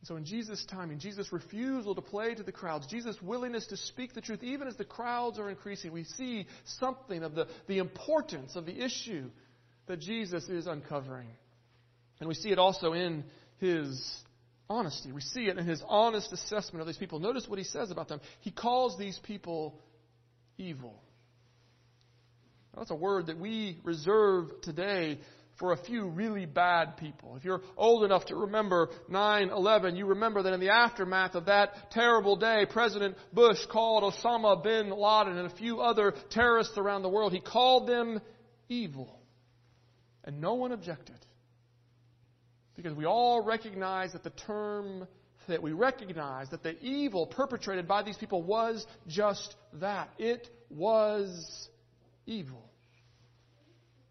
And 0.00 0.08
so, 0.08 0.16
in 0.16 0.24
Jesus' 0.24 0.64
timing, 0.64 0.98
Jesus' 0.98 1.30
refusal 1.30 1.94
to 1.94 2.00
play 2.00 2.34
to 2.34 2.42
the 2.42 2.52
crowds, 2.52 2.86
Jesus' 2.86 3.20
willingness 3.22 3.66
to 3.66 3.76
speak 3.76 4.14
the 4.14 4.22
truth, 4.22 4.42
even 4.42 4.66
as 4.66 4.76
the 4.76 4.84
crowds 4.84 5.38
are 5.38 5.50
increasing, 5.50 5.92
we 5.92 6.04
see 6.04 6.46
something 6.64 7.22
of 7.22 7.34
the, 7.34 7.46
the 7.68 7.78
importance 7.78 8.56
of 8.56 8.64
the 8.64 8.82
issue 8.82 9.30
that 9.86 10.00
Jesus 10.00 10.48
is 10.48 10.66
uncovering. 10.66 11.28
And 12.18 12.28
we 12.28 12.34
see 12.34 12.50
it 12.50 12.58
also 12.58 12.92
in 12.94 13.24
his 13.58 14.00
honesty. 14.70 15.10
We 15.10 15.20
see 15.20 15.48
it 15.48 15.58
in 15.58 15.66
his 15.66 15.82
honest 15.86 16.32
assessment 16.32 16.80
of 16.80 16.86
these 16.86 16.96
people. 16.96 17.18
Notice 17.18 17.46
what 17.48 17.58
he 17.58 17.64
says 17.64 17.90
about 17.90 18.08
them. 18.08 18.20
He 18.40 18.52
calls 18.52 18.96
these 18.96 19.18
people 19.24 19.78
evil. 20.56 21.02
Now, 22.72 22.80
that's 22.80 22.92
a 22.92 22.96
word 22.96 23.26
that 23.26 23.38
we 23.38 23.78
reserve 23.82 24.48
today 24.62 25.18
for 25.58 25.72
a 25.72 25.76
few 25.76 26.08
really 26.08 26.46
bad 26.46 26.96
people. 26.96 27.36
If 27.36 27.44
you're 27.44 27.60
old 27.76 28.04
enough 28.04 28.26
to 28.26 28.36
remember 28.36 28.88
9 29.08 29.50
11, 29.50 29.96
you 29.96 30.06
remember 30.06 30.44
that 30.44 30.54
in 30.54 30.60
the 30.60 30.70
aftermath 30.70 31.34
of 31.34 31.46
that 31.46 31.90
terrible 31.90 32.36
day, 32.36 32.64
President 32.70 33.16
Bush 33.32 33.58
called 33.70 34.04
Osama 34.04 34.62
bin 34.62 34.90
Laden 34.90 35.36
and 35.36 35.50
a 35.50 35.56
few 35.56 35.80
other 35.80 36.14
terrorists 36.30 36.78
around 36.78 37.02
the 37.02 37.08
world, 37.08 37.32
he 37.32 37.40
called 37.40 37.88
them 37.88 38.20
evil. 38.68 39.20
And 40.24 40.40
no 40.40 40.54
one 40.54 40.70
objected. 40.70 41.16
Because 42.80 42.96
we 42.96 43.04
all 43.04 43.42
recognize 43.42 44.12
that 44.12 44.24
the 44.24 44.30
term 44.30 45.06
that 45.48 45.62
we 45.62 45.72
recognize 45.72 46.48
that 46.50 46.62
the 46.62 46.78
evil 46.80 47.26
perpetrated 47.26 47.86
by 47.86 48.02
these 48.02 48.16
people 48.16 48.42
was 48.42 48.86
just 49.06 49.54
that. 49.74 50.08
It 50.18 50.48
was 50.70 51.68
evil. 52.24 52.70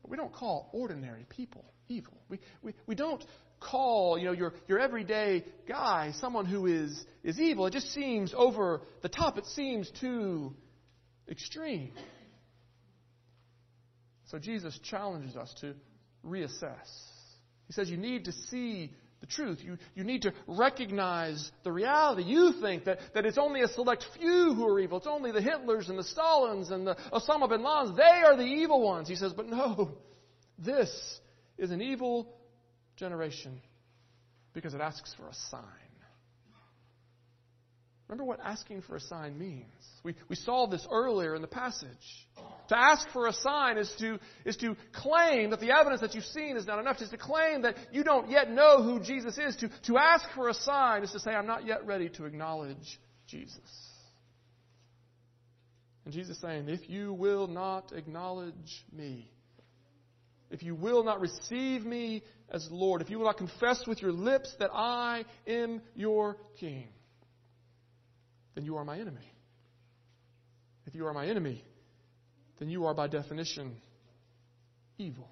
But 0.02 0.12
we 0.12 0.18
don't 0.18 0.34
call 0.34 0.70
ordinary 0.74 1.26
people 1.30 1.66
evil. 1.88 2.14
We, 2.30 2.40
we, 2.62 2.74
we 2.86 2.96
don't 2.96 3.24
call, 3.60 4.18
you 4.18 4.26
know, 4.26 4.34
your, 4.34 4.54
your 4.68 4.80
everyday 4.80 5.46
guy 5.68 6.14
someone 6.20 6.46
who 6.46 6.68
is, 6.68 7.06
is 7.24 7.40
evil. 7.40 7.66
It 7.66 7.74
just 7.74 7.92
seems 7.94 8.34
over 8.36 8.82
the 9.02 9.10
top. 9.10 9.38
It 9.38 9.46
seems 9.48 9.90
too 10.00 10.54
extreme. 11.28 11.94
So 14.26 14.38
Jesus 14.38 14.78
challenges 14.84 15.36
us 15.36 15.54
to 15.62 15.74
reassess. 16.24 16.88
He 17.70 17.74
says 17.74 17.88
you 17.88 17.98
need 17.98 18.26
to 18.26 18.32
see 18.32 18.92
the 19.22 19.28
truth. 19.28 19.60
You, 19.64 19.78
you 19.94 20.04
need 20.04 20.24
to 20.24 20.34
recognize 20.48 21.52
the 21.64 21.72
reality. 21.72 22.24
You 22.24 22.54
think 22.60 22.86
that, 22.86 22.98
that 23.14 23.28
it's 23.28 23.38
only 23.38 23.62
a 23.62 23.68
select 23.68 24.04
few 24.18 24.56
who 24.56 24.68
are 24.68 24.80
evil. 24.80 24.98
It's 24.98 25.06
only 25.06 25.32
the 25.32 25.40
Hitlers 25.40 25.88
and 25.88 25.98
the 25.98 26.04
Stalins 26.04 26.72
and 26.72 26.88
the 26.88 26.96
Osama 27.14 27.48
bin 27.48 27.62
Ladens. 27.62 27.96
They 27.96 28.24
are 28.26 28.36
the 28.36 28.44
evil 28.44 28.82
ones. 28.82 29.08
He 29.08 29.16
says, 29.16 29.34
but 29.34 29.48
no, 29.48 29.92
this 30.58 30.90
is 31.60 31.70
an 31.70 31.80
evil 31.80 32.34
generation 32.98 33.62
because 34.54 34.74
it 34.74 34.82
asks 34.82 35.14
for 35.14 35.28
a 35.28 35.34
sign. 35.52 35.62
Remember 38.10 38.26
what 38.26 38.40
asking 38.44 38.82
for 38.82 38.96
a 38.96 39.00
sign 39.00 39.38
means. 39.38 39.66
We, 40.04 40.16
we 40.30 40.36
saw 40.36 40.66
this 40.66 40.86
earlier 40.92 41.36
in 41.36 41.44
the 41.44 41.48
passage. 41.48 41.88
To 42.70 42.78
ask 42.78 43.08
for 43.12 43.28
a 43.28 43.34
sign 43.34 43.78
is 43.78 43.94
to, 44.00 44.18
is 44.46 44.58
to 44.58 44.76
claim 44.92 45.52
that 45.52 45.60
the 45.60 45.72
evidence 45.72 46.02
that 46.02 46.16
you've 46.16 46.26
seen 46.26 46.58
is 46.58 46.66
not 46.66 46.80
enough. 46.80 46.98
It's 47.00 47.12
to 47.12 47.18
claim 47.18 47.62
that 47.62 47.76
you 47.92 48.04
don't 48.04 48.32
yet 48.32 48.50
know 48.50 48.82
who 48.82 49.00
Jesus 49.00 49.38
is. 49.38 49.56
To, 49.58 49.70
to 49.86 49.98
ask 50.00 50.26
for 50.34 50.50
a 50.50 50.56
sign 50.56 51.04
is 51.04 51.12
to 51.12 51.20
say, 51.20 51.32
I'm 51.32 51.46
not 51.46 51.68
yet 51.68 51.86
ready 51.86 52.10
to 52.10 52.26
acknowledge 52.26 53.00
Jesus. 53.28 53.60
And 56.04 56.12
Jesus 56.12 56.38
is 56.38 56.42
saying, 56.42 56.68
if 56.68 56.90
you 56.90 57.14
will 57.14 57.46
not 57.46 57.92
acknowledge 57.94 58.86
me, 58.92 59.32
if 60.50 60.64
you 60.64 60.74
will 60.74 61.04
not 61.04 61.22
receive 61.22 61.86
me 61.86 62.24
as 62.50 62.68
Lord, 62.72 63.04
if 63.04 63.12
you 63.12 63.20
will 63.20 63.28
not 63.28 63.38
confess 63.38 63.86
with 63.86 64.02
your 64.02 64.12
lips 64.12 64.52
that 64.58 64.72
I 64.74 65.26
am 65.46 65.84
your 65.94 66.38
King, 66.60 66.88
then 68.60 68.66
you 68.66 68.76
are 68.76 68.84
my 68.84 69.00
enemy. 69.00 69.34
If 70.86 70.94
you 70.94 71.08
are 71.08 71.14
my 71.14 71.28
enemy, 71.28 71.64
then 72.60 72.68
you 72.68 72.88
are 72.88 72.94
by 72.94 73.08
definition 73.08 73.78
evil. 74.98 75.30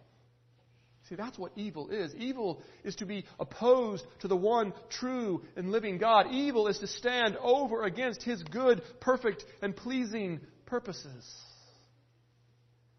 See, 1.09 1.15
that's 1.15 1.37
what 1.37 1.51
evil 1.57 1.89
is. 1.89 2.15
Evil 2.15 2.61
is 2.85 2.95
to 2.97 3.05
be 3.05 3.25
opposed 3.37 4.05
to 4.21 4.29
the 4.29 4.35
one 4.37 4.71
true 4.87 5.43
and 5.57 5.73
living 5.73 5.97
God. 5.97 6.27
Evil 6.31 6.69
is 6.69 6.79
to 6.79 6.87
stand 6.87 7.35
over 7.41 7.83
against 7.83 8.23
His 8.23 8.41
good, 8.43 8.81
perfect, 9.01 9.43
and 9.61 9.75
pleasing 9.75 10.39
purposes. 10.65 11.29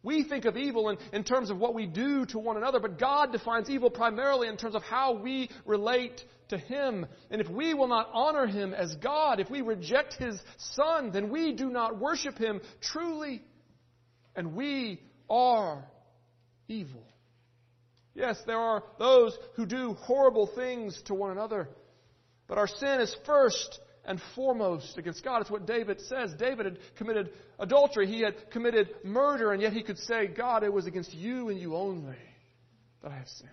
We 0.03 0.23
think 0.23 0.45
of 0.45 0.57
evil 0.57 0.91
in, 0.91 0.99
in 1.13 1.25
terms 1.25 1.51
of 1.51 1.59
what 1.59 1.75
we 1.75 1.87
do 1.87 2.25
to 2.27 2.39
one 2.39 2.57
another, 2.57 2.79
but 2.79 2.99
God 2.99 3.33
defines 3.33 3.69
evil 3.69 3.91
primarily 3.91 4.49
in 4.49 4.57
terms 4.57 4.75
of 4.75 4.83
how 4.83 5.15
we 5.15 5.51
relate 5.67 6.23
to 6.49 6.59
Him. 6.59 7.07
And 7.31 7.41
if 7.41 7.49
we 7.49 7.75
will 7.75 7.89
not 7.89 8.09
honor 8.13 8.47
Him 8.47 8.73
as 8.75 8.95
God, 8.97 9.41
if 9.41 9.51
we 9.51 9.61
reject 9.61 10.15
His 10.15 10.39
Son, 10.57 11.11
then 11.11 11.31
we 11.31 11.53
do 11.53 11.71
not 11.71 11.99
worship 11.99 12.39
Him 12.39 12.61
truly. 12.81 13.43
And 14.37 14.55
we 14.55 15.03
are 15.29 15.85
evil. 16.69 17.03
Yes, 18.15 18.39
there 18.47 18.59
are 18.59 18.83
those 18.99 19.37
who 19.55 19.67
do 19.67 19.95
horrible 19.95 20.47
things 20.47 21.01
to 21.07 21.15
one 21.15 21.33
another. 21.33 21.69
But 22.47 22.59
our 22.59 22.69
sin 22.69 23.01
is 23.01 23.15
first 23.27 23.81
and 24.09 24.19
foremost 24.35 24.97
against 24.97 25.23
God. 25.23 25.43
It's 25.43 25.51
what 25.51 25.67
David 25.67 26.01
says. 26.01 26.33
David 26.39 26.65
had 26.65 26.79
committed 26.97 27.31
adultery, 27.59 28.07
he 28.07 28.23
had 28.23 28.51
committed 28.51 28.89
murder, 29.05 29.53
and 29.53 29.61
yet 29.61 29.75
he 29.75 29.83
could 29.83 29.99
say, 29.99 30.27
God, 30.27 30.65
it 30.65 30.73
was 30.73 30.87
against 30.87 31.13
you 31.13 31.51
and 31.51 31.61
you 31.61 31.77
only 31.77 32.17
that 33.03 33.13
I 33.13 33.17
have 33.17 33.29
sinned. 33.29 33.51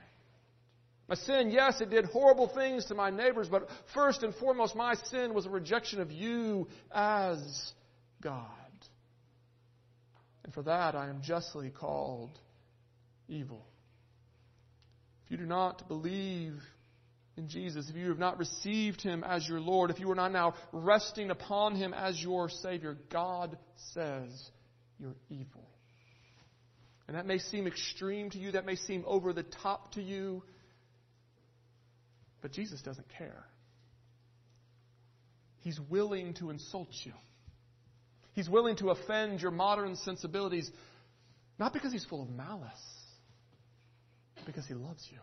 My 1.08 1.16
sin, 1.16 1.52
yes, 1.52 1.82
it 1.82 1.90
did 1.90 2.06
horrible 2.06 2.48
things 2.48 2.86
to 2.86 2.96
my 2.96 3.12
neighbors, 3.12 3.48
but 3.50 3.70
first 3.94 4.24
and 4.24 4.34
foremost, 4.34 4.76
my 4.76 4.96
sin 5.12 5.34
was 5.36 5.46
a 5.46 5.50
rejection 5.50 6.00
of 6.00 6.10
you 6.10 6.68
as 6.92 7.74
God. 8.22 8.48
And 10.46 10.54
for 10.54 10.64
that, 10.64 10.96
I 10.96 11.10
am 11.10 11.22
justly 11.22 11.70
called 11.70 12.32
evil. 13.28 13.66
If 15.26 15.32
you 15.32 15.38
do 15.38 15.46
not 15.46 15.88
believe 15.88 16.54
in 17.38 17.50
Jesus, 17.50 17.90
if 17.90 17.96
you 17.96 18.10
have 18.10 18.20
not 18.20 18.38
received 18.38 19.02
Him 19.02 19.24
as 19.24 19.48
your 19.48 19.60
Lord, 19.60 19.92
if 19.92 20.00
you 20.00 20.10
are 20.12 20.16
not 20.16 20.32
now 20.32 20.54
resting 20.72 21.32
upon 21.32 21.76
Him 21.76 21.94
as 21.94 22.22
your 22.22 22.50
Savior, 22.50 22.98
God 23.12 23.58
says 23.94 24.50
you're 25.00 25.16
evil. 25.30 25.68
And 27.08 27.18
that 27.18 27.26
may 27.26 27.38
seem 27.38 27.68
extreme 27.68 28.30
to 28.32 28.38
you, 28.38 28.54
that 28.54 28.66
may 28.66 28.76
seem 28.76 29.04
over 29.06 29.34
the 29.34 29.44
top 29.44 29.94
to 29.94 30.02
you, 30.02 30.44
but 32.42 32.52
Jesus 32.52 32.82
doesn't 32.82 33.08
care. 33.18 33.46
He's 35.60 35.80
willing 35.80 36.36
to 36.36 36.52
insult 36.52 36.90
you. 37.04 37.14
He's 38.34 38.50
willing 38.50 38.76
to 38.78 38.90
offend 38.90 39.42
your 39.42 39.52
modern 39.52 39.96
sensibilities, 39.98 40.70
not 41.60 41.74
because 41.74 41.92
he's 41.92 42.06
full 42.06 42.22
of 42.22 42.30
malice, 42.30 42.72
but 44.36 44.46
because 44.46 44.66
he 44.66 44.74
loves 44.74 45.06
you. 45.12 45.20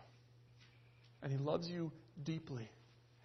And 1.22 1.30
he 1.30 1.38
loves 1.38 1.68
you 1.68 1.92
deeply. 2.22 2.68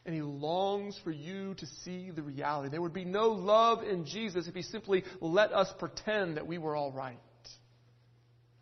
And 0.06 0.15
he 0.15 0.22
longs 0.22 0.98
for 1.03 1.12
you 1.12 1.53
to 1.56 1.65
see 1.84 2.12
the 2.12 2.22
reality. 2.22 2.70
There 2.70 2.82
would 2.82 2.94
be 2.94 3.03
no 3.03 3.29
love 3.29 3.84
in 3.84 4.06
Jesus 4.06 4.48
if 4.48 4.56
he 4.56 4.62
simply 4.62 5.03
let 5.20 5.51
us 5.51 5.67
pretend 5.79 6.38
that 6.38 6.48
we 6.48 6.58
were 6.58 6.75
all 6.75 6.91
right. 6.91 7.20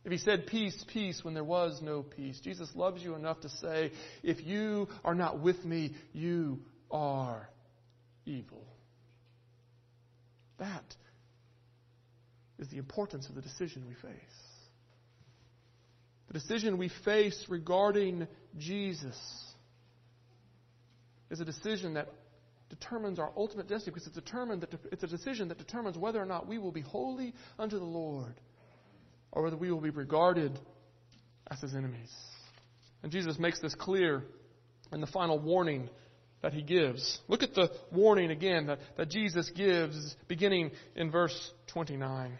If 0.04 0.12
he 0.12 0.18
said 0.18 0.48
peace, 0.48 0.84
peace, 0.88 1.24
when 1.24 1.34
there 1.34 1.44
was 1.44 1.82
no 1.82 2.04
peace. 2.04 2.40
Jesus 2.40 2.70
loves 2.76 3.02
you 3.02 3.16
enough 3.16 3.42
to 3.42 3.50
say, 3.50 3.92
if 4.24 4.44
you 4.46 4.88
are 5.04 5.16
not 5.16 5.40
with 5.40 5.64
me, 5.66 5.96
you 6.14 6.60
are 6.92 7.50
evil. 8.26 8.66
That 10.60 10.96
is 12.60 12.70
the 12.70 12.78
importance 12.78 13.28
of 13.28 13.36
the 13.36 13.42
decision 13.42 13.86
we 13.88 13.94
face. 13.96 14.12
The 16.28 16.34
decision 16.34 16.78
we 16.78 16.90
face 17.04 17.46
regarding 17.50 18.28
Jesus 18.58 19.16
is 21.30 21.40
a 21.40 21.46
decision 21.46 21.96
that 21.96 22.08
determines 22.70 23.20
our 23.20 23.32
ultimate 23.38 23.68
destiny 23.68 23.94
because 23.94 24.08
it's, 24.08 24.16
determined 24.16 24.62
that 24.62 24.74
it's 24.92 25.04
a 25.04 25.08
decision 25.08 25.48
that 25.50 25.58
determines 25.58 25.98
whether 25.98 26.22
or 26.22 26.26
not 26.26 26.48
we 26.48 26.58
will 26.58 26.72
be 26.72 26.82
holy 26.82 27.34
unto 27.60 27.78
the 27.78 27.86
Lord 27.86 28.34
or 29.32 29.44
whether 29.44 29.58
we 29.58 29.72
will 29.72 29.82
be 29.82 29.90
regarded 29.90 30.58
as 31.50 31.60
his 31.60 31.76
enemies. 31.76 32.12
And 33.04 33.12
Jesus 33.12 33.38
makes 33.38 33.60
this 33.60 33.76
clear 33.76 34.24
in 34.92 35.02
the 35.02 35.08
final 35.08 35.38
warning 35.38 35.90
that 36.42 36.54
he 36.54 36.62
gives. 36.62 37.20
Look 37.28 37.44
at 37.44 37.54
the 37.54 37.72
warning 37.92 38.32
again 38.32 38.68
that, 38.68 38.80
that 38.98 39.10
Jesus 39.10 39.50
gives 39.56 40.16
beginning 40.28 40.72
in 40.96 41.12
verse 41.12 41.52
29. 41.68 42.38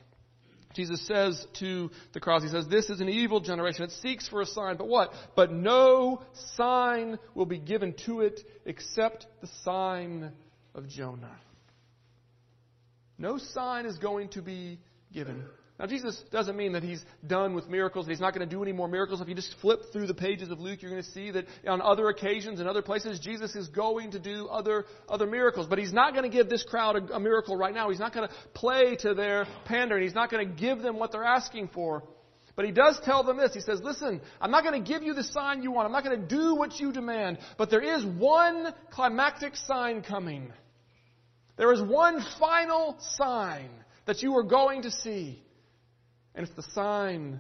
Jesus 0.76 1.06
says 1.08 1.48
to 1.60 1.90
the 2.14 2.20
crowds, 2.20 2.44
He 2.44 2.50
says, 2.50 2.68
This 2.68 2.90
is 2.90 3.00
an 3.00 3.10
evil 3.10 3.40
generation. 3.40 3.84
It 3.86 3.92
seeks 3.92 4.28
for 4.28 4.42
a 4.42 4.46
sign, 4.46 4.78
but 4.78 4.88
what? 4.88 5.14
But 5.36 5.52
no 5.52 6.22
sign 6.56 7.18
will 7.34 7.46
be 7.46 7.60
given 7.60 7.96
to 8.06 8.22
it 8.22 8.42
except 8.66 9.26
the 9.42 9.48
sign 9.64 10.32
of 10.74 10.90
Jonah. 10.90 11.38
No 13.18 13.38
sign 13.38 13.86
is 13.86 13.98
going 13.98 14.30
to 14.30 14.42
be 14.42 14.80
given. 15.14 15.46
Now, 15.78 15.88
Jesus 15.88 16.24
doesn't 16.32 16.56
mean 16.56 16.72
that 16.72 16.84
he's 16.84 17.04
done 17.28 17.54
with 17.54 17.68
miracles, 17.68 18.08
he's 18.08 18.22
not 18.22 18.34
going 18.34 18.48
to 18.48 18.56
do 18.56 18.64
any 18.64 18.72
more 18.72 18.88
miracles. 18.88 19.20
If 19.20 19.28
you 19.28 19.36
just 19.36 19.56
flip 19.60 19.92
through 19.92 20.08
the 20.08 20.14
pages 20.14 20.50
of 20.50 20.60
Luke, 20.62 20.82
you're 20.82 20.92
going 20.92 21.04
to 21.04 21.12
see 21.12 21.32
that 21.32 21.46
on 21.68 21.82
other 21.82 22.08
occasions 22.08 22.62
and 22.62 22.70
other 22.70 22.82
places, 22.82 23.20
Jesus 23.20 23.56
is 23.56 23.68
going 23.68 24.12
to 24.12 24.20
do 24.20 24.48
other, 24.48 24.86
other 25.10 25.28
miracles. 25.28 25.68
But 25.68 25.80
he's 25.80 25.92
not 25.92 26.14
going 26.14 26.24
to 26.24 26.36
give 26.36 26.50
this 26.50 26.64
crowd 26.64 26.96
a, 26.96 27.16
a 27.16 27.20
miracle 27.20 27.58
right 27.58 27.74
now. 27.74 27.90
He's 27.90 28.00
not 28.00 28.14
going 28.14 28.30
to 28.30 28.34
play 28.54 28.96
to 29.02 29.14
their 29.14 29.48
pandering. 29.66 30.04
He's 30.04 30.16
not 30.16 30.32
going 30.32 30.48
to 30.48 30.54
give 30.54 30.80
them 30.80 30.98
what 30.98 31.12
they're 31.12 31.26
asking 31.26 31.70
for. 31.74 32.04
But 32.56 32.64
he 32.64 32.72
does 32.72 32.98
tell 33.04 33.24
them 33.24 33.36
this. 33.36 33.54
He 33.54 33.60
says, 33.60 33.82
listen, 33.84 34.22
I'm 34.40 34.52
not 34.52 34.64
going 34.64 34.82
to 34.82 34.90
give 34.90 35.04
you 35.04 35.14
the 35.14 35.26
sign 35.26 35.62
you 35.62 35.72
want. 35.72 35.88
I'm 35.88 35.92
not 35.92 36.06
going 36.06 36.22
to 36.22 36.26
do 36.26 36.56
what 36.56 36.80
you 36.80 36.94
demand. 36.94 37.40
But 37.58 37.70
there 37.70 37.82
is 37.82 38.06
one 38.06 38.74
climactic 38.92 39.58
sign 39.58 40.04
coming. 40.04 40.54
There 41.58 41.74
is 41.74 41.82
one 41.82 42.26
final 42.40 42.96
sign 43.18 43.70
that 44.06 44.22
you 44.22 44.38
are 44.38 44.44
going 44.44 44.84
to 44.84 44.92
see. 44.92 45.45
And 46.36 46.46
it's 46.46 46.56
the 46.56 46.72
sign 46.74 47.40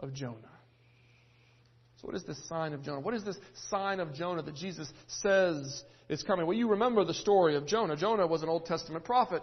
of 0.00 0.12
Jonah. 0.12 0.34
So, 2.00 2.08
what 2.08 2.16
is 2.16 2.24
this 2.24 2.46
sign 2.48 2.72
of 2.72 2.82
Jonah? 2.82 3.00
What 3.00 3.14
is 3.14 3.24
this 3.24 3.38
sign 3.70 4.00
of 4.00 4.12
Jonah 4.12 4.42
that 4.42 4.54
Jesus 4.54 4.92
says 5.06 5.84
is 6.08 6.22
coming? 6.22 6.46
Well, 6.46 6.56
you 6.56 6.70
remember 6.70 7.04
the 7.04 7.14
story 7.14 7.56
of 7.56 7.66
Jonah. 7.66 7.96
Jonah 7.96 8.26
was 8.26 8.42
an 8.42 8.48
Old 8.48 8.66
Testament 8.66 9.04
prophet. 9.04 9.42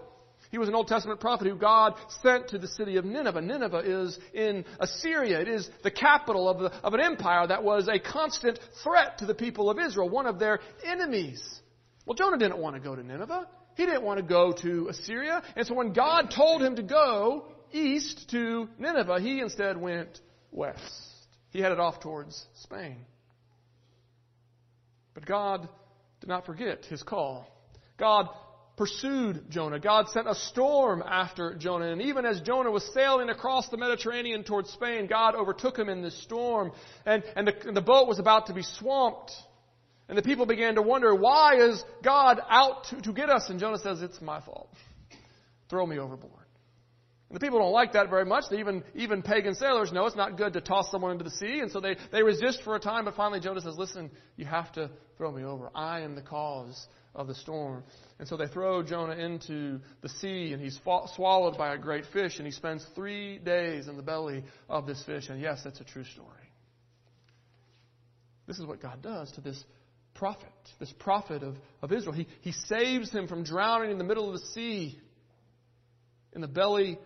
He 0.51 0.59
was 0.59 0.67
an 0.67 0.75
Old 0.75 0.87
Testament 0.87 1.19
prophet 1.19 1.47
who 1.47 1.55
God 1.55 1.95
sent 2.21 2.49
to 2.49 2.59
the 2.59 2.67
city 2.67 2.97
of 2.97 3.05
Nineveh. 3.05 3.41
Nineveh 3.41 3.81
is 3.85 4.19
in 4.33 4.65
Assyria. 4.79 5.39
It 5.39 5.47
is 5.47 5.67
the 5.83 5.89
capital 5.89 6.47
of, 6.47 6.59
the, 6.59 6.71
of 6.85 6.93
an 6.93 6.99
empire 6.99 7.47
that 7.47 7.63
was 7.63 7.87
a 7.87 7.97
constant 7.97 8.59
threat 8.83 9.17
to 9.19 9.25
the 9.25 9.33
people 9.33 9.71
of 9.71 9.79
Israel, 9.79 10.09
one 10.09 10.27
of 10.27 10.37
their 10.37 10.59
enemies. 10.85 11.41
Well, 12.05 12.13
Jonah 12.13 12.37
didn't 12.37 12.59
want 12.59 12.75
to 12.75 12.81
go 12.81 12.95
to 12.95 13.01
Nineveh. 13.01 13.47
He 13.75 13.85
didn't 13.85 14.03
want 14.03 14.19
to 14.19 14.23
go 14.23 14.51
to 14.61 14.89
Assyria. 14.89 15.41
And 15.55 15.65
so 15.65 15.73
when 15.73 15.93
God 15.93 16.29
told 16.29 16.61
him 16.61 16.75
to 16.75 16.83
go, 16.83 17.47
east 17.73 18.29
to 18.31 18.69
Nineveh. 18.77 19.19
He 19.19 19.41
instead 19.41 19.77
went 19.77 20.19
west. 20.51 20.81
He 21.49 21.59
headed 21.59 21.79
off 21.79 21.99
towards 21.99 22.45
Spain. 22.61 22.97
But 25.13 25.25
God 25.25 25.67
did 26.19 26.29
not 26.29 26.45
forget 26.45 26.85
his 26.85 27.03
call. 27.03 27.47
God 27.97 28.27
pursued 28.75 29.49
Jonah. 29.49 29.79
God 29.79 30.09
sent 30.09 30.27
a 30.27 30.33
storm 30.33 31.03
after 31.05 31.55
Jonah. 31.55 31.91
And 31.91 32.01
even 32.01 32.25
as 32.25 32.41
Jonah 32.41 32.71
was 32.71 32.83
sailing 32.93 33.29
across 33.29 33.69
the 33.69 33.77
Mediterranean 33.77 34.43
towards 34.43 34.71
Spain, 34.71 35.05
God 35.07 35.35
overtook 35.35 35.77
him 35.77 35.89
in 35.89 36.01
this 36.01 36.19
storm. 36.23 36.71
And, 37.05 37.23
and, 37.35 37.47
the, 37.47 37.67
and 37.67 37.77
the 37.77 37.81
boat 37.81 38.07
was 38.07 38.19
about 38.19 38.47
to 38.47 38.53
be 38.53 38.63
swamped. 38.63 39.31
And 40.09 40.17
the 40.17 40.23
people 40.23 40.45
began 40.45 40.75
to 40.75 40.81
wonder, 40.81 41.13
why 41.13 41.57
is 41.57 41.83
God 42.03 42.39
out 42.49 42.85
to, 42.85 43.01
to 43.03 43.13
get 43.13 43.29
us? 43.29 43.49
And 43.49 43.59
Jonah 43.59 43.77
says, 43.77 44.01
it's 44.01 44.21
my 44.21 44.41
fault. 44.41 44.69
Throw 45.69 45.85
me 45.85 45.99
overboard. 45.99 46.42
The 47.33 47.39
people 47.39 47.57
don't 47.57 47.71
like 47.71 47.93
that 47.93 48.11
very 48.11 48.25
much. 48.25 48.43
They 48.51 48.59
even, 48.59 48.83
even 48.93 49.23
pagan 49.23 49.55
sailors 49.55 49.91
know 49.91 50.05
it's 50.05 50.15
not 50.15 50.37
good 50.37 50.53
to 50.53 50.61
toss 50.61 50.91
someone 50.91 51.11
into 51.11 51.23
the 51.23 51.31
sea, 51.31 51.59
and 51.59 51.71
so 51.71 51.81
they, 51.81 51.95
they 52.11 52.21
resist 52.21 52.61
for 52.63 52.75
a 52.75 52.79
time, 52.79 53.05
but 53.05 53.15
finally 53.15 53.39
Jonah 53.39 53.59
says, 53.59 53.75
Listen, 53.75 54.11
you 54.37 54.45
have 54.45 54.71
to 54.73 54.91
throw 55.17 55.31
me 55.31 55.43
over. 55.43 55.71
I 55.73 56.01
am 56.01 56.13
the 56.13 56.21
cause 56.21 56.87
of 57.15 57.27
the 57.27 57.33
storm. 57.33 57.83
And 58.19 58.27
so 58.27 58.37
they 58.37 58.45
throw 58.45 58.83
Jonah 58.83 59.15
into 59.15 59.79
the 60.01 60.09
sea, 60.09 60.53
and 60.53 60.61
he's 60.61 60.79
swallowed 61.15 61.57
by 61.57 61.73
a 61.73 61.77
great 61.77 62.05
fish, 62.13 62.37
and 62.37 62.45
he 62.45 62.51
spends 62.51 62.85
three 62.93 63.39
days 63.39 63.87
in 63.87 63.97
the 63.97 64.03
belly 64.03 64.43
of 64.69 64.85
this 64.85 65.01
fish. 65.03 65.29
And 65.29 65.41
yes, 65.41 65.61
that's 65.63 65.79
a 65.79 65.85
true 65.85 66.05
story. 66.05 66.29
This 68.45 68.59
is 68.59 68.65
what 68.67 68.79
God 68.79 69.01
does 69.01 69.31
to 69.33 69.41
this 69.41 69.63
prophet, 70.13 70.51
this 70.79 70.93
prophet 70.99 71.41
of, 71.41 71.55
of 71.81 71.91
Israel. 71.91 72.13
He, 72.13 72.27
he 72.41 72.51
saves 72.51 73.11
him 73.11 73.27
from 73.27 73.43
drowning 73.43 73.89
in 73.89 73.97
the 73.97 74.03
middle 74.03 74.27
of 74.31 74.39
the 74.39 74.45
sea, 74.47 74.99
in 76.33 76.41
the 76.41 76.47
belly 76.47 76.99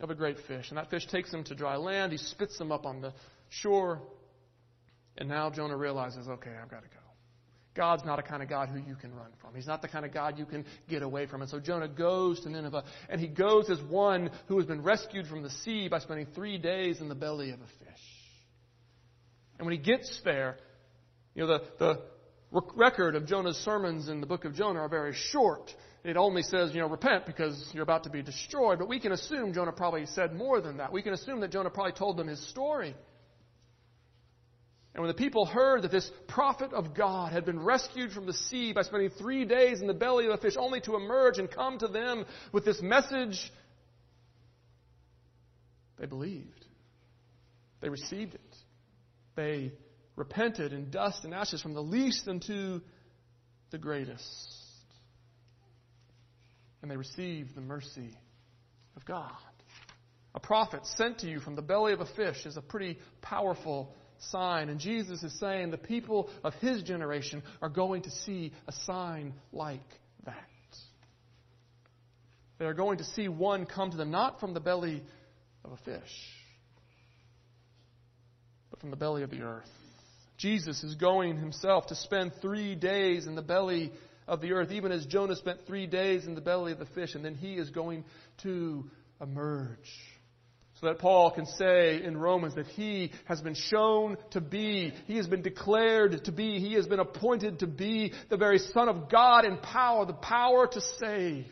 of 0.00 0.10
a 0.10 0.14
great 0.14 0.38
fish. 0.46 0.68
And 0.68 0.78
that 0.78 0.90
fish 0.90 1.06
takes 1.06 1.32
him 1.32 1.44
to 1.44 1.54
dry 1.54 1.76
land. 1.76 2.12
He 2.12 2.18
spits 2.18 2.56
them 2.58 2.72
up 2.72 2.86
on 2.86 3.00
the 3.00 3.12
shore. 3.48 4.00
And 5.16 5.28
now 5.28 5.50
Jonah 5.50 5.76
realizes, 5.76 6.28
okay, 6.28 6.52
I've 6.62 6.70
got 6.70 6.82
to 6.82 6.88
go. 6.88 6.94
God's 7.74 8.04
not 8.04 8.18
a 8.18 8.22
kind 8.22 8.42
of 8.42 8.48
God 8.48 8.68
who 8.68 8.78
you 8.78 8.96
can 8.96 9.14
run 9.14 9.30
from. 9.40 9.54
He's 9.54 9.66
not 9.66 9.82
the 9.82 9.88
kind 9.88 10.04
of 10.04 10.12
God 10.12 10.36
you 10.36 10.46
can 10.46 10.64
get 10.88 11.02
away 11.02 11.26
from. 11.26 11.42
And 11.42 11.50
so 11.50 11.60
Jonah 11.60 11.86
goes 11.86 12.40
to 12.40 12.50
Nineveh, 12.50 12.82
and 13.08 13.20
he 13.20 13.28
goes 13.28 13.70
as 13.70 13.80
one 13.82 14.30
who 14.48 14.56
has 14.58 14.66
been 14.66 14.82
rescued 14.82 15.28
from 15.28 15.44
the 15.44 15.50
sea 15.50 15.88
by 15.88 16.00
spending 16.00 16.26
three 16.34 16.58
days 16.58 17.00
in 17.00 17.08
the 17.08 17.14
belly 17.14 17.50
of 17.50 17.60
a 17.60 17.84
fish. 17.84 18.02
And 19.58 19.66
when 19.66 19.76
he 19.76 19.82
gets 19.82 20.20
there, 20.24 20.56
you 21.34 21.46
know, 21.46 21.58
the, 21.58 21.62
the 21.78 22.60
record 22.74 23.14
of 23.14 23.26
Jonah's 23.26 23.56
sermons 23.58 24.08
in 24.08 24.20
the 24.20 24.26
book 24.26 24.44
of 24.44 24.54
Jonah 24.54 24.80
are 24.80 24.88
very 24.88 25.14
short 25.14 25.72
it 26.04 26.16
only 26.16 26.42
says, 26.42 26.72
you 26.72 26.80
know, 26.80 26.88
repent 26.88 27.26
because 27.26 27.70
you're 27.72 27.82
about 27.82 28.04
to 28.04 28.10
be 28.10 28.22
destroyed. 28.22 28.78
But 28.78 28.88
we 28.88 29.00
can 29.00 29.12
assume 29.12 29.52
Jonah 29.52 29.72
probably 29.72 30.06
said 30.06 30.34
more 30.34 30.60
than 30.60 30.76
that. 30.76 30.92
We 30.92 31.02
can 31.02 31.12
assume 31.12 31.40
that 31.40 31.50
Jonah 31.50 31.70
probably 31.70 31.92
told 31.92 32.16
them 32.16 32.28
his 32.28 32.40
story. 32.48 32.94
And 34.94 35.02
when 35.02 35.08
the 35.08 35.14
people 35.14 35.44
heard 35.44 35.82
that 35.82 35.90
this 35.90 36.10
prophet 36.26 36.72
of 36.72 36.94
God 36.94 37.32
had 37.32 37.44
been 37.44 37.60
rescued 37.60 38.12
from 38.12 38.26
the 38.26 38.32
sea 38.32 38.72
by 38.72 38.82
spending 38.82 39.10
three 39.10 39.44
days 39.44 39.80
in 39.80 39.86
the 39.86 39.94
belly 39.94 40.26
of 40.26 40.32
a 40.32 40.38
fish 40.38 40.54
only 40.58 40.80
to 40.82 40.96
emerge 40.96 41.38
and 41.38 41.50
come 41.50 41.78
to 41.78 41.88
them 41.88 42.24
with 42.52 42.64
this 42.64 42.80
message, 42.82 43.52
they 45.98 46.06
believed. 46.06 46.64
They 47.80 47.88
received 47.88 48.34
it. 48.34 48.56
They 49.36 49.72
repented 50.16 50.72
in 50.72 50.90
dust 50.90 51.24
and 51.24 51.32
ashes 51.32 51.62
from 51.62 51.74
the 51.74 51.82
least 51.82 52.26
unto 52.26 52.80
the 53.70 53.78
greatest 53.78 54.57
and 56.82 56.90
they 56.90 56.96
receive 56.96 57.54
the 57.54 57.60
mercy 57.60 58.10
of 58.96 59.04
God. 59.04 59.32
A 60.34 60.40
prophet 60.40 60.86
sent 60.96 61.20
to 61.20 61.28
you 61.28 61.40
from 61.40 61.56
the 61.56 61.62
belly 61.62 61.92
of 61.92 62.00
a 62.00 62.06
fish 62.06 62.46
is 62.46 62.56
a 62.56 62.62
pretty 62.62 62.98
powerful 63.22 63.94
sign. 64.30 64.68
And 64.68 64.78
Jesus 64.78 65.22
is 65.22 65.38
saying 65.38 65.70
the 65.70 65.78
people 65.78 66.30
of 66.44 66.54
his 66.54 66.82
generation 66.82 67.42
are 67.62 67.68
going 67.68 68.02
to 68.02 68.10
see 68.10 68.52
a 68.66 68.72
sign 68.84 69.34
like 69.52 69.80
that. 70.24 70.34
They 72.58 72.66
are 72.66 72.74
going 72.74 72.98
to 72.98 73.04
see 73.04 73.28
one 73.28 73.66
come 73.66 73.90
to 73.90 73.96
them 73.96 74.10
not 74.10 74.40
from 74.40 74.54
the 74.54 74.60
belly 74.60 75.02
of 75.64 75.72
a 75.72 75.76
fish, 75.78 76.12
but 78.70 78.80
from 78.80 78.90
the 78.90 78.96
belly 78.96 79.22
of 79.22 79.30
the 79.30 79.42
earth. 79.42 79.70
Jesus 80.36 80.84
is 80.84 80.94
going 80.94 81.36
himself 81.36 81.86
to 81.88 81.96
spend 81.96 82.32
three 82.40 82.74
days 82.74 83.26
in 83.26 83.34
the 83.34 83.42
belly 83.42 83.92
of 84.28 84.40
the 84.40 84.52
earth, 84.52 84.70
even 84.70 84.92
as 84.92 85.06
Jonah 85.06 85.34
spent 85.34 85.66
three 85.66 85.86
days 85.86 86.26
in 86.26 86.34
the 86.34 86.40
belly 86.40 86.72
of 86.72 86.78
the 86.78 86.86
fish, 86.86 87.14
and 87.14 87.24
then 87.24 87.34
he 87.34 87.54
is 87.54 87.70
going 87.70 88.04
to 88.42 88.84
emerge. 89.20 89.78
So 90.80 90.86
that 90.86 91.00
Paul 91.00 91.32
can 91.32 91.46
say 91.46 92.04
in 92.04 92.16
Romans 92.16 92.54
that 92.54 92.66
he 92.66 93.10
has 93.24 93.40
been 93.40 93.54
shown 93.54 94.16
to 94.30 94.40
be, 94.40 94.92
he 95.06 95.16
has 95.16 95.26
been 95.26 95.42
declared 95.42 96.24
to 96.26 96.30
be, 96.30 96.60
he 96.60 96.74
has 96.74 96.86
been 96.86 97.00
appointed 97.00 97.60
to 97.60 97.66
be 97.66 98.12
the 98.28 98.36
very 98.36 98.58
Son 98.58 98.88
of 98.88 99.10
God 99.10 99.44
in 99.44 99.56
power, 99.56 100.06
the 100.06 100.12
power 100.12 100.68
to 100.68 100.80
save. 101.00 101.46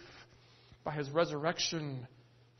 by 0.84 0.92
his 0.92 1.10
resurrection 1.10 2.06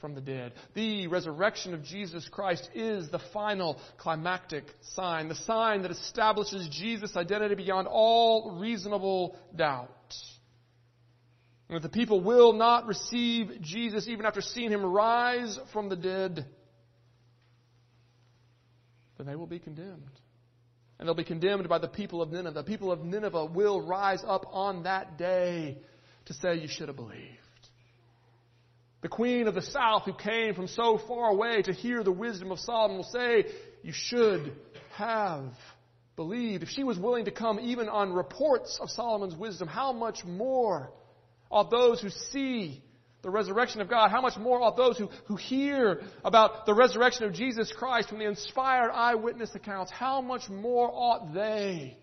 from 0.06 0.14
the 0.14 0.20
dead. 0.20 0.52
The 0.74 1.08
resurrection 1.08 1.74
of 1.74 1.82
Jesus 1.82 2.28
Christ 2.28 2.70
is 2.76 3.10
the 3.10 3.18
final 3.32 3.76
climactic 3.98 4.62
sign, 4.94 5.26
the 5.26 5.34
sign 5.34 5.82
that 5.82 5.90
establishes 5.90 6.68
Jesus' 6.68 7.16
identity 7.16 7.56
beyond 7.56 7.88
all 7.90 8.56
reasonable 8.60 9.36
doubt. 9.56 9.90
And 11.68 11.76
if 11.76 11.82
the 11.82 11.88
people 11.88 12.20
will 12.20 12.52
not 12.52 12.86
receive 12.86 13.60
Jesus 13.62 14.06
even 14.06 14.26
after 14.26 14.40
seeing 14.40 14.70
him 14.70 14.86
rise 14.86 15.58
from 15.72 15.88
the 15.88 15.96
dead, 15.96 16.46
then 19.18 19.26
they 19.26 19.34
will 19.34 19.48
be 19.48 19.58
condemned. 19.58 20.20
And 21.00 21.08
they'll 21.08 21.16
be 21.16 21.24
condemned 21.24 21.68
by 21.68 21.80
the 21.80 21.88
people 21.88 22.22
of 22.22 22.30
Nineveh. 22.30 22.52
The 22.52 22.62
people 22.62 22.92
of 22.92 23.04
Nineveh 23.04 23.46
will 23.46 23.84
rise 23.84 24.22
up 24.24 24.46
on 24.52 24.84
that 24.84 25.18
day 25.18 25.78
to 26.26 26.32
say, 26.32 26.54
You 26.54 26.68
should 26.68 26.86
have 26.86 26.96
believed. 26.96 27.45
The 29.02 29.08
queen 29.08 29.46
of 29.46 29.54
the 29.54 29.62
south, 29.62 30.04
who 30.04 30.14
came 30.14 30.54
from 30.54 30.68
so 30.68 30.98
far 31.06 31.30
away 31.30 31.62
to 31.62 31.72
hear 31.72 32.02
the 32.02 32.12
wisdom 32.12 32.50
of 32.50 32.58
Solomon, 32.58 32.96
will 32.96 33.04
say, 33.04 33.44
You 33.82 33.92
should 33.92 34.52
have 34.94 35.52
believed. 36.16 36.62
If 36.62 36.70
she 36.70 36.82
was 36.82 36.98
willing 36.98 37.26
to 37.26 37.30
come 37.30 37.60
even 37.60 37.88
on 37.88 38.12
reports 38.12 38.78
of 38.80 38.90
Solomon's 38.90 39.36
wisdom, 39.36 39.68
how 39.68 39.92
much 39.92 40.24
more 40.24 40.90
ought 41.50 41.70
those 41.70 42.00
who 42.00 42.08
see 42.10 42.82
the 43.22 43.30
resurrection 43.30 43.80
of 43.80 43.88
God, 43.88 44.10
how 44.10 44.20
much 44.20 44.36
more 44.36 44.62
ought 44.62 44.76
those 44.76 44.96
who, 44.96 45.08
who 45.26 45.36
hear 45.36 46.00
about 46.24 46.64
the 46.64 46.74
resurrection 46.74 47.24
of 47.24 47.32
Jesus 47.32 47.72
Christ 47.76 48.08
from 48.08 48.18
the 48.18 48.24
inspired 48.24 48.90
eyewitness 48.92 49.54
accounts, 49.54 49.90
how 49.90 50.20
much 50.20 50.48
more 50.48 50.90
ought 50.92 51.34
they 51.34 51.98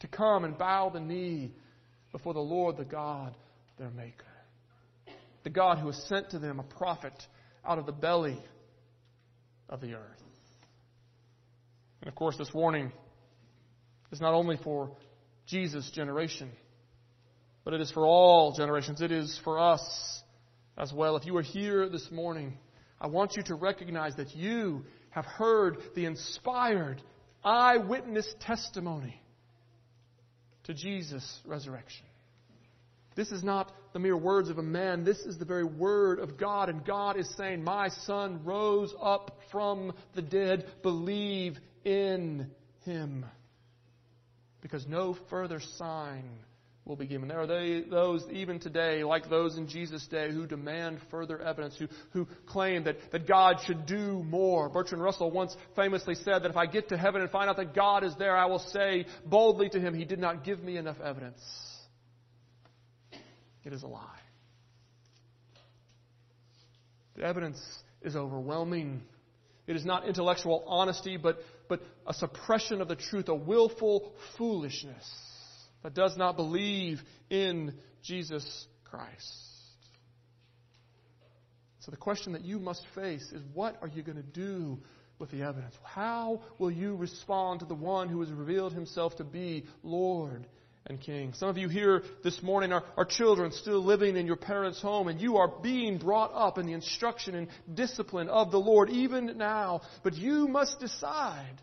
to 0.00 0.08
come 0.08 0.44
and 0.44 0.56
bow 0.56 0.88
the 0.88 1.00
knee 1.00 1.52
before 2.12 2.34
the 2.34 2.40
Lord, 2.40 2.76
the 2.76 2.84
God, 2.84 3.34
their 3.78 3.90
Maker? 3.90 4.24
The 5.42 5.50
God 5.50 5.78
who 5.78 5.86
has 5.86 5.96
sent 6.04 6.30
to 6.30 6.38
them 6.38 6.58
a 6.60 6.62
prophet 6.64 7.14
out 7.64 7.78
of 7.78 7.86
the 7.86 7.92
belly 7.92 8.38
of 9.68 9.80
the 9.80 9.94
earth. 9.94 10.22
And 12.02 12.08
of 12.08 12.14
course, 12.14 12.36
this 12.36 12.52
warning 12.52 12.92
is 14.10 14.20
not 14.20 14.34
only 14.34 14.58
for 14.62 14.90
Jesus' 15.46 15.90
generation 15.90 16.50
but 17.64 17.74
it 17.74 17.80
is 17.80 17.90
for 17.90 18.06
all 18.06 18.52
generations. 18.52 19.00
It 19.00 19.12
is 19.12 19.38
for 19.44 19.58
us 19.58 20.22
as 20.76 20.92
well. 20.92 21.16
If 21.16 21.26
you 21.26 21.36
are 21.36 21.42
here 21.42 21.88
this 21.88 22.10
morning, 22.10 22.56
I 23.00 23.06
want 23.06 23.36
you 23.36 23.42
to 23.44 23.54
recognize 23.54 24.16
that 24.16 24.34
you 24.34 24.84
have 25.10 25.24
heard 25.24 25.76
the 25.94 26.06
inspired 26.06 27.02
eyewitness 27.44 28.32
testimony 28.40 29.20
to 30.64 30.74
Jesus' 30.74 31.40
resurrection. 31.44 32.06
This 33.16 33.30
is 33.30 33.42
not 33.42 33.72
the 33.92 33.98
mere 33.98 34.16
words 34.16 34.48
of 34.48 34.58
a 34.58 34.62
man. 34.62 35.04
This 35.04 35.18
is 35.18 35.38
the 35.38 35.44
very 35.44 35.64
word 35.64 36.20
of 36.20 36.36
God. 36.36 36.68
And 36.68 36.84
God 36.84 37.16
is 37.16 37.28
saying, 37.36 37.64
My 37.64 37.88
son 37.88 38.44
rose 38.44 38.94
up 39.00 39.38
from 39.50 39.92
the 40.14 40.22
dead. 40.22 40.66
Believe 40.82 41.58
in 41.84 42.50
him. 42.84 43.26
Because 44.60 44.86
no 44.86 45.16
further 45.28 45.60
sign 45.78 46.24
will 46.84 46.96
be 46.96 47.06
given. 47.06 47.28
There 47.28 47.40
are 47.40 47.46
they, 47.46 47.82
those 47.88 48.24
even 48.30 48.58
today, 48.58 49.04
like 49.04 49.28
those 49.28 49.56
in 49.56 49.68
Jesus' 49.68 50.06
day, 50.06 50.30
who 50.30 50.46
demand 50.46 50.98
further 51.10 51.40
evidence, 51.40 51.76
who, 51.78 51.88
who 52.10 52.26
claim 52.46 52.84
that, 52.84 52.96
that 53.12 53.26
God 53.26 53.56
should 53.64 53.86
do 53.86 54.22
more. 54.24 54.68
Bertrand 54.68 55.02
Russell 55.02 55.30
once 55.30 55.56
famously 55.76 56.14
said 56.14 56.42
that 56.42 56.50
if 56.50 56.56
I 56.56 56.66
get 56.66 56.88
to 56.90 56.98
heaven 56.98 57.22
and 57.22 57.30
find 57.30 57.48
out 57.48 57.56
that 57.56 57.74
God 57.74 58.04
is 58.04 58.14
there, 58.18 58.36
I 58.36 58.46
will 58.46 58.58
say 58.58 59.06
boldly 59.24 59.68
to 59.70 59.80
him, 59.80 59.94
He 59.94 60.04
did 60.04 60.18
not 60.18 60.44
give 60.44 60.62
me 60.62 60.76
enough 60.76 61.00
evidence. 61.00 61.40
It 63.64 63.72
is 63.72 63.82
a 63.82 63.86
lie. 63.86 64.18
The 67.16 67.24
evidence 67.24 67.60
is 68.02 68.16
overwhelming. 68.16 69.02
It 69.66 69.76
is 69.76 69.84
not 69.84 70.06
intellectual 70.06 70.64
honesty, 70.66 71.16
but, 71.16 71.38
but 71.68 71.82
a 72.06 72.14
suppression 72.14 72.80
of 72.80 72.88
the 72.88 72.96
truth, 72.96 73.28
a 73.28 73.34
willful 73.34 74.12
foolishness 74.38 75.04
that 75.82 75.94
does 75.94 76.16
not 76.16 76.36
believe 76.36 77.00
in 77.28 77.74
Jesus 78.02 78.66
Christ. 78.84 79.50
So 81.80 81.90
the 81.90 81.96
question 81.96 82.32
that 82.34 82.44
you 82.44 82.58
must 82.58 82.84
face 82.94 83.32
is 83.32 83.42
what 83.54 83.76
are 83.80 83.88
you 83.88 84.02
going 84.02 84.16
to 84.16 84.22
do 84.22 84.78
with 85.18 85.30
the 85.30 85.42
evidence? 85.42 85.74
How 85.82 86.42
will 86.58 86.70
you 86.70 86.96
respond 86.96 87.60
to 87.60 87.66
the 87.66 87.74
one 87.74 88.08
who 88.08 88.20
has 88.20 88.30
revealed 88.30 88.72
himself 88.72 89.16
to 89.16 89.24
be 89.24 89.64
Lord 89.82 90.46
and 90.86 91.00
King? 91.00 91.32
Some 91.34 91.48
of 91.48 91.58
you 91.58 91.68
here 91.68 92.02
this 92.22 92.42
morning 92.42 92.72
are, 92.72 92.82
are 92.96 93.04
children 93.04 93.52
still 93.52 93.82
living 93.82 94.16
in 94.16 94.26
your 94.26 94.36
parents' 94.36 94.80
home, 94.80 95.08
and 95.08 95.20
you 95.20 95.36
are 95.36 95.48
being 95.62 95.98
brought 95.98 96.32
up 96.34 96.58
in 96.58 96.66
the 96.66 96.72
instruction 96.72 97.34
and 97.34 97.48
discipline 97.72 98.28
of 98.28 98.50
the 98.50 98.58
Lord 98.58 98.90
even 98.90 99.36
now. 99.36 99.82
But 100.02 100.14
you 100.14 100.48
must 100.48 100.80
decide 100.80 101.60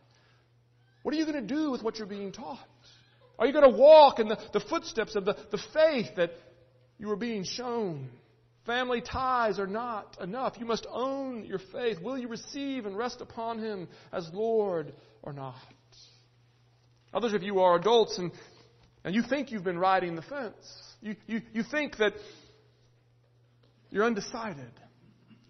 what 1.04 1.14
are 1.14 1.18
you 1.18 1.26
going 1.26 1.48
to 1.48 1.56
do 1.56 1.72
with 1.72 1.84
what 1.84 1.98
you're 1.98 2.08
being 2.08 2.32
taught? 2.32 2.60
Are 3.40 3.46
you 3.46 3.54
going 3.54 3.72
to 3.72 3.78
walk 3.78 4.20
in 4.20 4.28
the, 4.28 4.38
the 4.52 4.60
footsteps 4.60 5.16
of 5.16 5.26
the, 5.26 5.38
the 5.52 5.62
faith 5.74 6.08
that 6.18 6.32
you 6.98 7.10
are 7.12 7.16
being 7.16 7.44
shown? 7.44 8.10
Family 8.66 9.00
ties 9.00 9.60
are 9.60 9.68
not 9.68 10.18
enough. 10.22 10.56
You 10.60 10.66
must 10.66 10.86
own 10.92 11.46
your 11.46 11.60
faith. 11.72 12.02
Will 12.02 12.18
you 12.18 12.28
receive 12.28 12.86
and 12.86 12.98
rest 12.98 13.22
upon 13.22 13.60
Him 13.60 13.88
as 14.12 14.30
Lord 14.34 14.92
or 15.24 15.32
not? 15.32 15.56
Others 17.14 17.34
of 17.34 17.44
you 17.44 17.62
are 17.62 17.78
adults 17.78 18.18
and, 18.18 18.32
and 19.08 19.16
you 19.16 19.22
think 19.22 19.54
you've 19.54 19.64
been 19.64 19.80
riding 19.80 20.18
the 20.18 20.22
fence. 20.22 20.54
You, 21.00 21.16
you, 21.28 21.42
you 21.54 21.64
think 21.64 21.96
that 21.96 22.12
you're 23.90 24.04
undecided. 24.04 24.70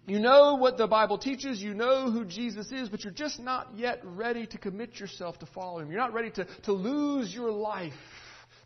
You 0.06 0.20
know 0.20 0.54
what 0.54 0.78
the 0.78 0.86
Bible 0.86 1.18
teaches, 1.18 1.60
you 1.60 1.74
know 1.74 2.08
who 2.12 2.24
Jesus 2.24 2.70
is, 2.70 2.88
but 2.88 3.02
you're 3.02 3.12
just 3.12 3.40
not 3.40 3.70
yet 3.74 3.98
ready 4.04 4.46
to 4.46 4.58
commit 4.58 5.00
yourself 5.00 5.40
to 5.40 5.46
follow 5.46 5.80
him. 5.80 5.90
You're 5.90 5.98
not 5.98 6.12
ready 6.12 6.30
to, 6.30 6.46
to 6.66 6.72
lose 6.72 7.34
your 7.34 7.50
life 7.50 7.92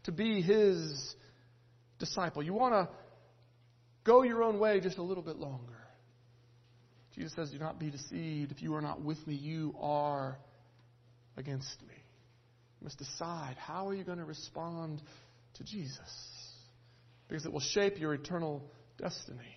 to 0.05 0.12
be 0.12 0.42
his 0.42 1.14
disciple. 1.98 2.42
You 2.42 2.52
want 2.52 2.74
to 2.74 2.94
go 4.05 4.24
your 4.24 4.42
own 4.42 4.59
way 4.59 4.78
just 4.81 4.98
a 4.98 5.02
little 5.02 5.22
bit 5.22 5.37
longer. 5.37 5.72
Jesus 7.14 7.33
says, 7.35 7.50
Do 7.50 7.59
not 7.59 7.81
be 7.81 7.88
deceived. 7.88 8.52
If 8.52 8.61
you 8.61 8.74
are 8.74 8.83
not 8.83 9.00
with 9.00 9.26
me, 9.26 9.37
you 9.37 9.74
are 9.81 10.37
against 11.38 11.81
me. 11.81 11.91
You 12.83 12.87
must 12.87 12.99
decide 12.99 13.55
how 13.59 13.87
are 13.87 13.95
you 13.95 14.03
going 14.03 14.18
to 14.18 14.25
respond 14.25 15.01
to 15.55 15.62
Jesus? 15.62 16.01
Because 17.29 17.47
it 17.47 17.53
will 17.53 17.61
shape 17.61 18.01
your 18.01 18.12
eternal 18.12 18.61
destiny. 18.99 19.57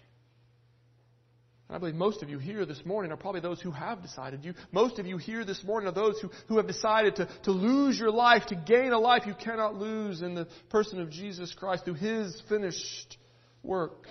And 1.67 1.75
I 1.75 1.79
believe 1.79 1.95
most 1.95 2.21
of 2.21 2.29
you 2.29 2.37
here 2.37 2.67
this 2.67 2.85
morning 2.85 3.11
are 3.11 3.17
probably 3.17 3.41
those 3.41 3.59
who 3.59 3.71
have 3.71 4.03
decided. 4.03 4.45
You, 4.45 4.53
most 4.71 4.99
of 4.99 5.07
you 5.07 5.17
here 5.17 5.43
this 5.43 5.63
morning 5.63 5.89
are 5.89 5.91
those 5.91 6.19
who, 6.19 6.29
who 6.47 6.57
have 6.57 6.67
decided 6.67 7.15
to, 7.15 7.27
to 7.45 7.51
lose 7.51 7.97
your 7.97 8.11
life, 8.11 8.45
to 8.49 8.55
gain 8.55 8.91
a 8.91 8.99
life 8.99 9.23
you 9.25 9.33
cannot 9.33 9.73
lose 9.73 10.21
in 10.21 10.35
the 10.35 10.47
person 10.69 11.01
of 11.01 11.09
Jesus 11.09 11.51
Christ 11.51 11.83
through 11.83 11.95
His 11.95 12.39
finished 12.47 13.17
work. 13.63 14.05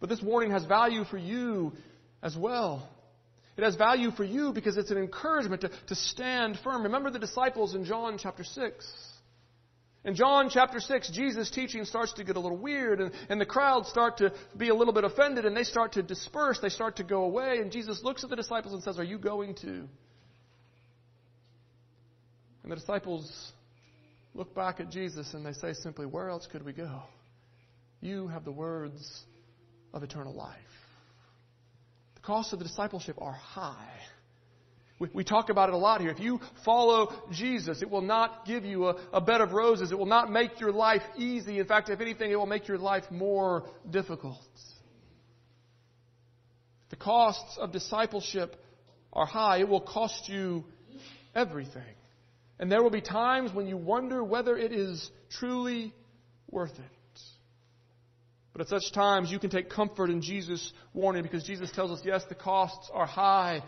But 0.00 0.08
this 0.08 0.22
warning 0.22 0.52
has 0.52 0.64
value 0.64 1.04
for 1.04 1.18
you 1.18 1.74
as 2.22 2.34
well. 2.34 2.88
It 3.56 3.62
has 3.62 3.76
value 3.76 4.10
for 4.10 4.24
you 4.24 4.52
because 4.52 4.76
it's 4.76 4.90
an 4.90 4.98
encouragement 4.98 5.62
to, 5.62 5.70
to 5.86 5.94
stand 5.94 6.58
firm. 6.64 6.82
Remember 6.84 7.10
the 7.10 7.20
disciples 7.20 7.74
in 7.74 7.84
John 7.84 8.18
chapter 8.18 8.42
6. 8.42 9.14
In 10.04 10.14
John 10.14 10.50
chapter 10.50 10.80
6, 10.80 11.10
Jesus' 11.10 11.50
teaching 11.50 11.84
starts 11.84 12.12
to 12.14 12.24
get 12.24 12.36
a 12.36 12.40
little 12.40 12.58
weird, 12.58 13.00
and, 13.00 13.12
and 13.30 13.40
the 13.40 13.46
crowds 13.46 13.88
start 13.88 14.18
to 14.18 14.32
be 14.56 14.68
a 14.68 14.74
little 14.74 14.92
bit 14.92 15.04
offended, 15.04 15.46
and 15.46 15.56
they 15.56 15.62
start 15.62 15.92
to 15.92 16.02
disperse, 16.02 16.58
they 16.60 16.68
start 16.68 16.96
to 16.96 17.04
go 17.04 17.24
away, 17.24 17.58
and 17.58 17.72
Jesus 17.72 18.02
looks 18.02 18.22
at 18.22 18.28
the 18.28 18.36
disciples 18.36 18.74
and 18.74 18.82
says, 18.82 18.98
Are 18.98 19.04
you 19.04 19.18
going 19.18 19.54
to? 19.56 19.88
And 22.64 22.72
the 22.72 22.76
disciples 22.76 23.52
look 24.34 24.54
back 24.54 24.80
at 24.80 24.90
Jesus 24.90 25.32
and 25.34 25.44
they 25.44 25.52
say 25.52 25.74
simply, 25.74 26.06
Where 26.06 26.28
else 26.28 26.46
could 26.50 26.64
we 26.64 26.72
go? 26.72 27.02
You 28.00 28.28
have 28.28 28.44
the 28.44 28.52
words 28.52 29.22
of 29.92 30.02
eternal 30.02 30.34
life. 30.34 30.56
The 32.24 32.28
costs 32.28 32.54
of 32.54 32.58
the 32.58 32.64
discipleship 32.64 33.16
are 33.20 33.34
high. 33.34 33.92
We, 34.98 35.10
we 35.12 35.24
talk 35.24 35.50
about 35.50 35.68
it 35.68 35.74
a 35.74 35.76
lot 35.76 36.00
here. 36.00 36.08
If 36.08 36.20
you 36.20 36.40
follow 36.64 37.12
Jesus, 37.30 37.82
it 37.82 37.90
will 37.90 38.00
not 38.00 38.46
give 38.46 38.64
you 38.64 38.88
a, 38.88 38.96
a 39.12 39.20
bed 39.20 39.42
of 39.42 39.52
roses. 39.52 39.92
It 39.92 39.98
will 39.98 40.06
not 40.06 40.32
make 40.32 40.58
your 40.58 40.72
life 40.72 41.02
easy. 41.18 41.58
In 41.58 41.66
fact, 41.66 41.90
if 41.90 42.00
anything, 42.00 42.30
it 42.30 42.36
will 42.36 42.46
make 42.46 42.66
your 42.66 42.78
life 42.78 43.04
more 43.10 43.68
difficult. 43.90 44.38
The 46.88 46.96
costs 46.96 47.58
of 47.58 47.72
discipleship 47.72 48.56
are 49.12 49.26
high. 49.26 49.58
It 49.58 49.68
will 49.68 49.82
cost 49.82 50.26
you 50.26 50.64
everything. 51.34 51.82
And 52.58 52.72
there 52.72 52.82
will 52.82 52.88
be 52.88 53.02
times 53.02 53.52
when 53.52 53.66
you 53.66 53.76
wonder 53.76 54.24
whether 54.24 54.56
it 54.56 54.72
is 54.72 55.10
truly 55.28 55.92
worth 56.50 56.72
it. 56.72 56.93
But 58.54 58.62
at 58.62 58.68
such 58.68 58.92
times, 58.92 59.32
you 59.32 59.40
can 59.40 59.50
take 59.50 59.68
comfort 59.68 60.10
in 60.10 60.22
Jesus' 60.22 60.72
warning 60.94 61.24
because 61.24 61.42
Jesus 61.42 61.72
tells 61.72 61.90
us, 61.90 62.00
yes, 62.04 62.22
the 62.28 62.36
costs 62.36 62.88
are 62.94 63.04
high, 63.04 63.64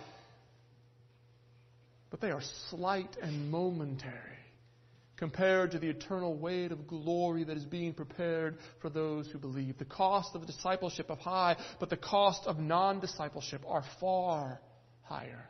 but 2.09 2.21
they 2.21 2.31
are 2.31 2.43
slight 2.71 3.17
and 3.21 3.51
momentary 3.51 4.15
compared 5.17 5.73
to 5.73 5.81
the 5.81 5.89
eternal 5.89 6.37
weight 6.37 6.71
of 6.71 6.87
glory 6.87 7.43
that 7.43 7.57
is 7.57 7.65
being 7.65 7.95
prepared 7.95 8.59
for 8.81 8.89
those 8.89 9.27
who 9.29 9.39
believe. 9.39 9.77
The 9.77 9.85
cost 9.85 10.37
of 10.37 10.47
discipleship 10.47 11.11
are 11.11 11.17
high, 11.17 11.57
but 11.81 11.91
the 11.91 11.97
cost 11.97 12.47
of 12.47 12.61
non 12.61 13.01
discipleship 13.01 13.63
are 13.67 13.83
far 13.99 14.61
higher. 15.03 15.49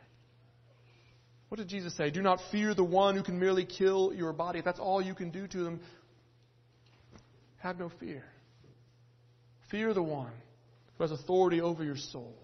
What 1.49 1.59
did 1.59 1.67
Jesus 1.67 1.95
say? 1.95 2.09
Do 2.09 2.23
not 2.23 2.39
fear 2.51 2.73
the 2.73 2.83
one 2.83 3.15
who 3.15 3.21
can 3.21 3.39
merely 3.39 3.65
kill 3.65 4.13
your 4.15 4.33
body. 4.33 4.59
If 4.59 4.65
that's 4.65 4.79
all 4.79 4.99
you 4.99 5.13
can 5.13 5.29
do 5.29 5.47
to 5.47 5.63
them, 5.63 5.79
have 7.59 7.77
no 7.77 7.91
fear. 7.99 8.23
Fear 9.71 9.93
the 9.93 10.03
one 10.03 10.31
who 10.97 11.03
has 11.03 11.11
authority 11.11 11.61
over 11.61 11.83
your 11.83 11.97
soul. 11.97 12.35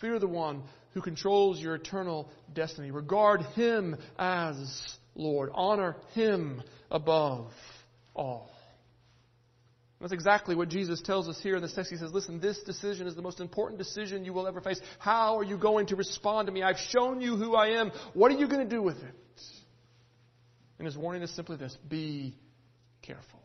Fear 0.00 0.18
the 0.18 0.28
one 0.28 0.62
who 0.92 1.00
controls 1.00 1.60
your 1.60 1.74
eternal 1.74 2.30
destiny. 2.54 2.90
Regard 2.90 3.42
him 3.54 3.96
as 4.18 4.56
Lord. 5.14 5.50
Honor 5.54 5.96
him 6.14 6.62
above 6.90 7.50
all. 8.14 8.50
That's 10.00 10.12
exactly 10.12 10.54
what 10.54 10.68
Jesus 10.68 11.00
tells 11.00 11.26
us 11.26 11.40
here 11.42 11.56
in 11.56 11.62
this 11.62 11.72
text. 11.72 11.90
He 11.90 11.96
says, 11.96 12.12
Listen, 12.12 12.38
this 12.38 12.58
decision 12.60 13.06
is 13.06 13.14
the 13.14 13.22
most 13.22 13.40
important 13.40 13.78
decision 13.78 14.26
you 14.26 14.34
will 14.34 14.46
ever 14.46 14.60
face. 14.60 14.78
How 14.98 15.38
are 15.38 15.44
you 15.44 15.56
going 15.56 15.86
to 15.86 15.96
respond 15.96 16.46
to 16.46 16.52
me? 16.52 16.62
I've 16.62 16.78
shown 16.90 17.22
you 17.22 17.36
who 17.36 17.54
I 17.54 17.80
am. 17.80 17.90
What 18.12 18.30
are 18.30 18.36
you 18.36 18.46
going 18.46 18.68
to 18.68 18.74
do 18.74 18.82
with 18.82 18.98
it? 18.98 19.14
And 20.78 20.84
his 20.84 20.96
warning 20.96 21.22
is 21.22 21.34
simply 21.34 21.56
this 21.56 21.76
be 21.88 22.36
careful. 23.00 23.40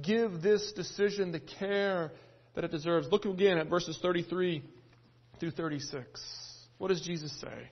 Give 0.00 0.40
this 0.40 0.72
decision 0.72 1.32
the 1.32 1.40
care 1.40 2.12
that 2.54 2.64
it 2.64 2.70
deserves. 2.70 3.08
Look 3.10 3.24
again 3.24 3.58
at 3.58 3.68
verses 3.68 3.98
33 4.00 4.62
through 5.38 5.50
36. 5.52 6.66
What 6.78 6.88
does 6.88 7.00
Jesus 7.00 7.32
say? 7.40 7.70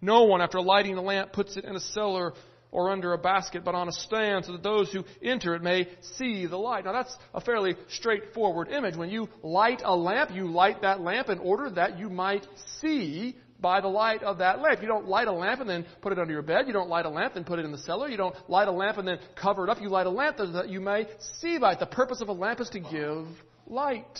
No 0.00 0.24
one, 0.24 0.40
after 0.40 0.60
lighting 0.60 0.96
a 0.96 1.02
lamp, 1.02 1.32
puts 1.32 1.56
it 1.56 1.64
in 1.64 1.76
a 1.76 1.80
cellar 1.80 2.32
or 2.72 2.90
under 2.90 3.12
a 3.12 3.18
basket, 3.18 3.64
but 3.64 3.74
on 3.74 3.86
a 3.86 3.92
stand 3.92 4.46
so 4.46 4.52
that 4.52 4.62
those 4.62 4.90
who 4.90 5.04
enter 5.22 5.54
it 5.54 5.62
may 5.62 5.86
see 6.16 6.46
the 6.46 6.56
light. 6.56 6.86
Now 6.86 6.92
that's 6.92 7.14
a 7.34 7.40
fairly 7.40 7.76
straightforward 7.88 8.68
image. 8.68 8.96
When 8.96 9.10
you 9.10 9.28
light 9.42 9.82
a 9.84 9.94
lamp, 9.94 10.30
you 10.32 10.50
light 10.50 10.80
that 10.82 11.00
lamp 11.00 11.28
in 11.28 11.38
order 11.38 11.70
that 11.70 11.98
you 11.98 12.08
might 12.08 12.46
see 12.80 13.36
by 13.62 13.80
the 13.80 13.88
light 13.88 14.22
of 14.22 14.38
that 14.38 14.60
lamp. 14.60 14.82
You 14.82 14.88
don't 14.88 15.08
light 15.08 15.28
a 15.28 15.32
lamp 15.32 15.60
and 15.60 15.70
then 15.70 15.86
put 16.02 16.12
it 16.12 16.18
under 16.18 16.32
your 16.32 16.42
bed. 16.42 16.66
You 16.66 16.72
don't 16.72 16.88
light 16.88 17.06
a 17.06 17.10
lamp 17.10 17.36
and 17.36 17.46
put 17.46 17.58
it 17.58 17.64
in 17.64 17.72
the 17.72 17.78
cellar. 17.78 18.08
You 18.08 18.16
don't 18.16 18.34
light 18.50 18.68
a 18.68 18.72
lamp 18.72 18.98
and 18.98 19.08
then 19.08 19.18
cover 19.40 19.64
it 19.64 19.70
up. 19.70 19.80
You 19.80 19.88
light 19.88 20.06
a 20.06 20.10
lamp 20.10 20.36
that 20.36 20.68
you 20.68 20.80
may 20.80 21.06
see 21.40 21.58
by 21.58 21.72
it. 21.72 21.78
The 21.78 21.86
purpose 21.86 22.20
of 22.20 22.28
a 22.28 22.32
lamp 22.32 22.60
is 22.60 22.68
to 22.70 22.80
give 22.80 23.26
light. 23.66 24.18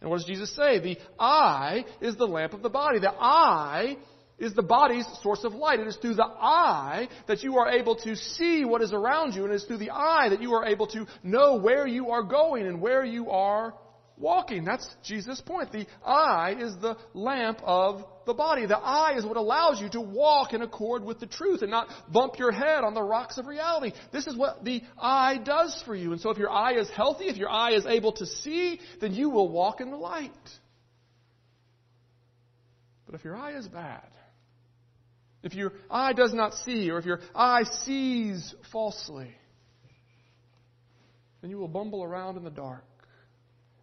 And 0.00 0.10
what 0.10 0.18
does 0.18 0.26
Jesus 0.26 0.54
say? 0.54 0.78
The 0.78 0.98
eye 1.18 1.86
is 2.00 2.16
the 2.16 2.26
lamp 2.26 2.52
of 2.52 2.62
the 2.62 2.68
body. 2.68 2.98
The 2.98 3.12
eye 3.12 3.96
is 4.38 4.52
the 4.52 4.62
body's 4.62 5.06
source 5.22 5.44
of 5.44 5.54
light. 5.54 5.80
It 5.80 5.86
is 5.86 5.96
through 5.96 6.14
the 6.14 6.24
eye 6.24 7.08
that 7.26 7.42
you 7.42 7.56
are 7.56 7.70
able 7.70 7.96
to 7.96 8.14
see 8.14 8.64
what 8.64 8.82
is 8.82 8.92
around 8.92 9.34
you, 9.34 9.44
and 9.44 9.52
it 9.52 9.56
is 9.56 9.64
through 9.64 9.78
the 9.78 9.90
eye 9.90 10.28
that 10.28 10.42
you 10.42 10.52
are 10.52 10.66
able 10.66 10.86
to 10.88 11.06
know 11.22 11.56
where 11.56 11.86
you 11.86 12.10
are 12.10 12.22
going 12.22 12.66
and 12.66 12.80
where 12.80 13.04
you 13.04 13.30
are 13.30 13.74
walking. 14.18 14.64
That's 14.64 14.88
Jesus' 15.04 15.40
point. 15.40 15.72
The 15.72 15.86
eye 16.04 16.56
is 16.58 16.74
the 16.76 16.96
lamp 17.14 17.60
of 17.62 18.04
the 18.24 18.34
body. 18.34 18.66
The 18.66 18.78
eye 18.78 19.14
is 19.16 19.24
what 19.24 19.36
allows 19.36 19.80
you 19.80 19.88
to 19.90 20.00
walk 20.00 20.52
in 20.52 20.62
accord 20.62 21.04
with 21.04 21.20
the 21.20 21.26
truth 21.26 21.62
and 21.62 21.70
not 21.70 21.88
bump 22.10 22.38
your 22.38 22.52
head 22.52 22.84
on 22.84 22.94
the 22.94 23.02
rocks 23.02 23.38
of 23.38 23.46
reality. 23.46 23.92
This 24.12 24.26
is 24.26 24.36
what 24.36 24.64
the 24.64 24.82
eye 24.98 25.38
does 25.42 25.82
for 25.84 25.94
you. 25.94 26.12
And 26.12 26.20
so 26.20 26.30
if 26.30 26.38
your 26.38 26.50
eye 26.50 26.74
is 26.74 26.88
healthy, 26.90 27.24
if 27.24 27.36
your 27.36 27.50
eye 27.50 27.72
is 27.72 27.86
able 27.86 28.12
to 28.12 28.26
see, 28.26 28.80
then 29.00 29.14
you 29.14 29.30
will 29.30 29.48
walk 29.48 29.80
in 29.80 29.90
the 29.90 29.96
light. 29.96 30.30
But 33.06 33.14
if 33.14 33.24
your 33.24 33.36
eye 33.36 33.56
is 33.56 33.68
bad, 33.68 34.08
if 35.42 35.54
your 35.54 35.72
eye 35.88 36.12
does 36.12 36.34
not 36.34 36.54
see, 36.54 36.90
or 36.90 36.98
if 36.98 37.04
your 37.04 37.20
eye 37.32 37.62
sees 37.84 38.52
falsely, 38.72 39.30
then 41.40 41.50
you 41.50 41.58
will 41.58 41.68
bumble 41.68 42.02
around 42.02 42.36
in 42.36 42.42
the 42.42 42.50
dark 42.50 42.84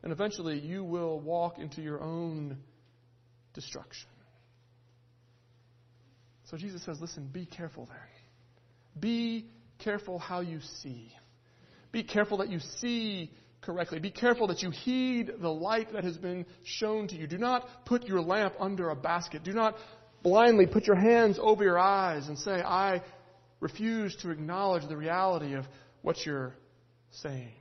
and 0.04 0.12
eventually 0.12 0.60
you 0.60 0.84
will 0.84 1.20
walk 1.20 1.58
into 1.58 1.82
your 1.82 2.02
own 2.02 2.58
destruction. 3.54 4.10
So 6.52 6.58
Jesus 6.58 6.84
says, 6.84 7.00
listen, 7.02 7.30
be 7.32 7.46
careful 7.46 7.86
then. 7.86 7.98
Be 9.00 9.48
careful 9.80 10.20
how 10.20 10.42
you 10.42 10.60
see. 10.82 11.12
Be 11.92 12.04
careful 12.04 12.38
that 12.38 12.50
you 12.50 12.60
see 12.78 13.32
correctly. 13.62 14.00
Be 14.00 14.12
careful 14.12 14.48
that 14.48 14.62
you 14.62 14.72
heed 14.72 15.32
the 15.40 15.50
light 15.50 15.94
that 15.94 16.04
has 16.04 16.18
been 16.18 16.46
shown 16.64 17.08
to 17.08 17.16
you. 17.16 17.26
Do 17.26 17.38
not 17.38 17.86
put 17.86 18.04
your 18.04 18.22
lamp 18.22 18.56
under 18.60 18.90
a 18.90 18.96
basket. 18.96 19.44
Do 19.44 19.54
not 19.54 19.76
blindly 20.22 20.68
put 20.68 20.86
your 20.86 20.96
hands 20.96 21.40
over 21.42 21.64
your 21.64 21.80
eyes 21.80 22.28
and 22.28 22.38
say, 22.38 22.62
I 22.62 23.02
refuse 23.60 24.16
to 24.18 24.30
acknowledge 24.30 24.88
the 24.88 24.98
reality 24.98 25.54
of 25.54 25.66
what 26.02 26.26
you're 26.26 26.54
saying. 27.12 27.54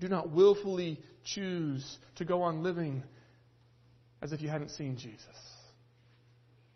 Do 0.00 0.08
not 0.08 0.30
willfully 0.30 0.98
choose 1.24 1.98
to 2.16 2.24
go 2.24 2.42
on 2.42 2.62
living 2.62 3.02
as 4.22 4.32
if 4.32 4.40
you 4.40 4.48
hadn't 4.48 4.70
seen 4.70 4.96
Jesus. 4.96 5.26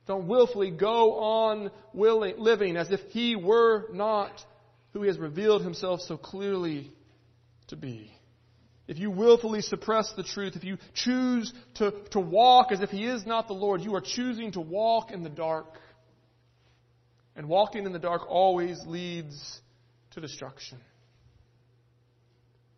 Don't 0.06 0.28
willfully 0.28 0.70
go 0.70 1.18
on 1.18 1.70
willing, 1.94 2.34
living 2.38 2.76
as 2.76 2.90
if 2.90 3.00
he 3.08 3.36
were 3.36 3.86
not 3.92 4.44
who 4.92 5.02
he 5.02 5.08
has 5.08 5.18
revealed 5.18 5.62
himself 5.62 6.00
so 6.02 6.16
clearly 6.16 6.92
to 7.68 7.76
be. 7.76 8.10
If 8.86 8.98
you 8.98 9.10
willfully 9.10 9.62
suppress 9.62 10.12
the 10.14 10.22
truth, 10.22 10.56
if 10.56 10.64
you 10.64 10.76
choose 10.92 11.52
to, 11.76 11.92
to 12.10 12.20
walk 12.20 12.70
as 12.70 12.82
if 12.82 12.90
he 12.90 13.06
is 13.06 13.24
not 13.24 13.48
the 13.48 13.54
Lord, 13.54 13.80
you 13.80 13.94
are 13.94 14.02
choosing 14.02 14.52
to 14.52 14.60
walk 14.60 15.10
in 15.10 15.22
the 15.22 15.30
dark. 15.30 15.78
And 17.34 17.48
walking 17.48 17.86
in 17.86 17.92
the 17.92 17.98
dark 17.98 18.22
always 18.28 18.78
leads 18.86 19.60
to 20.10 20.20
destruction. 20.20 20.78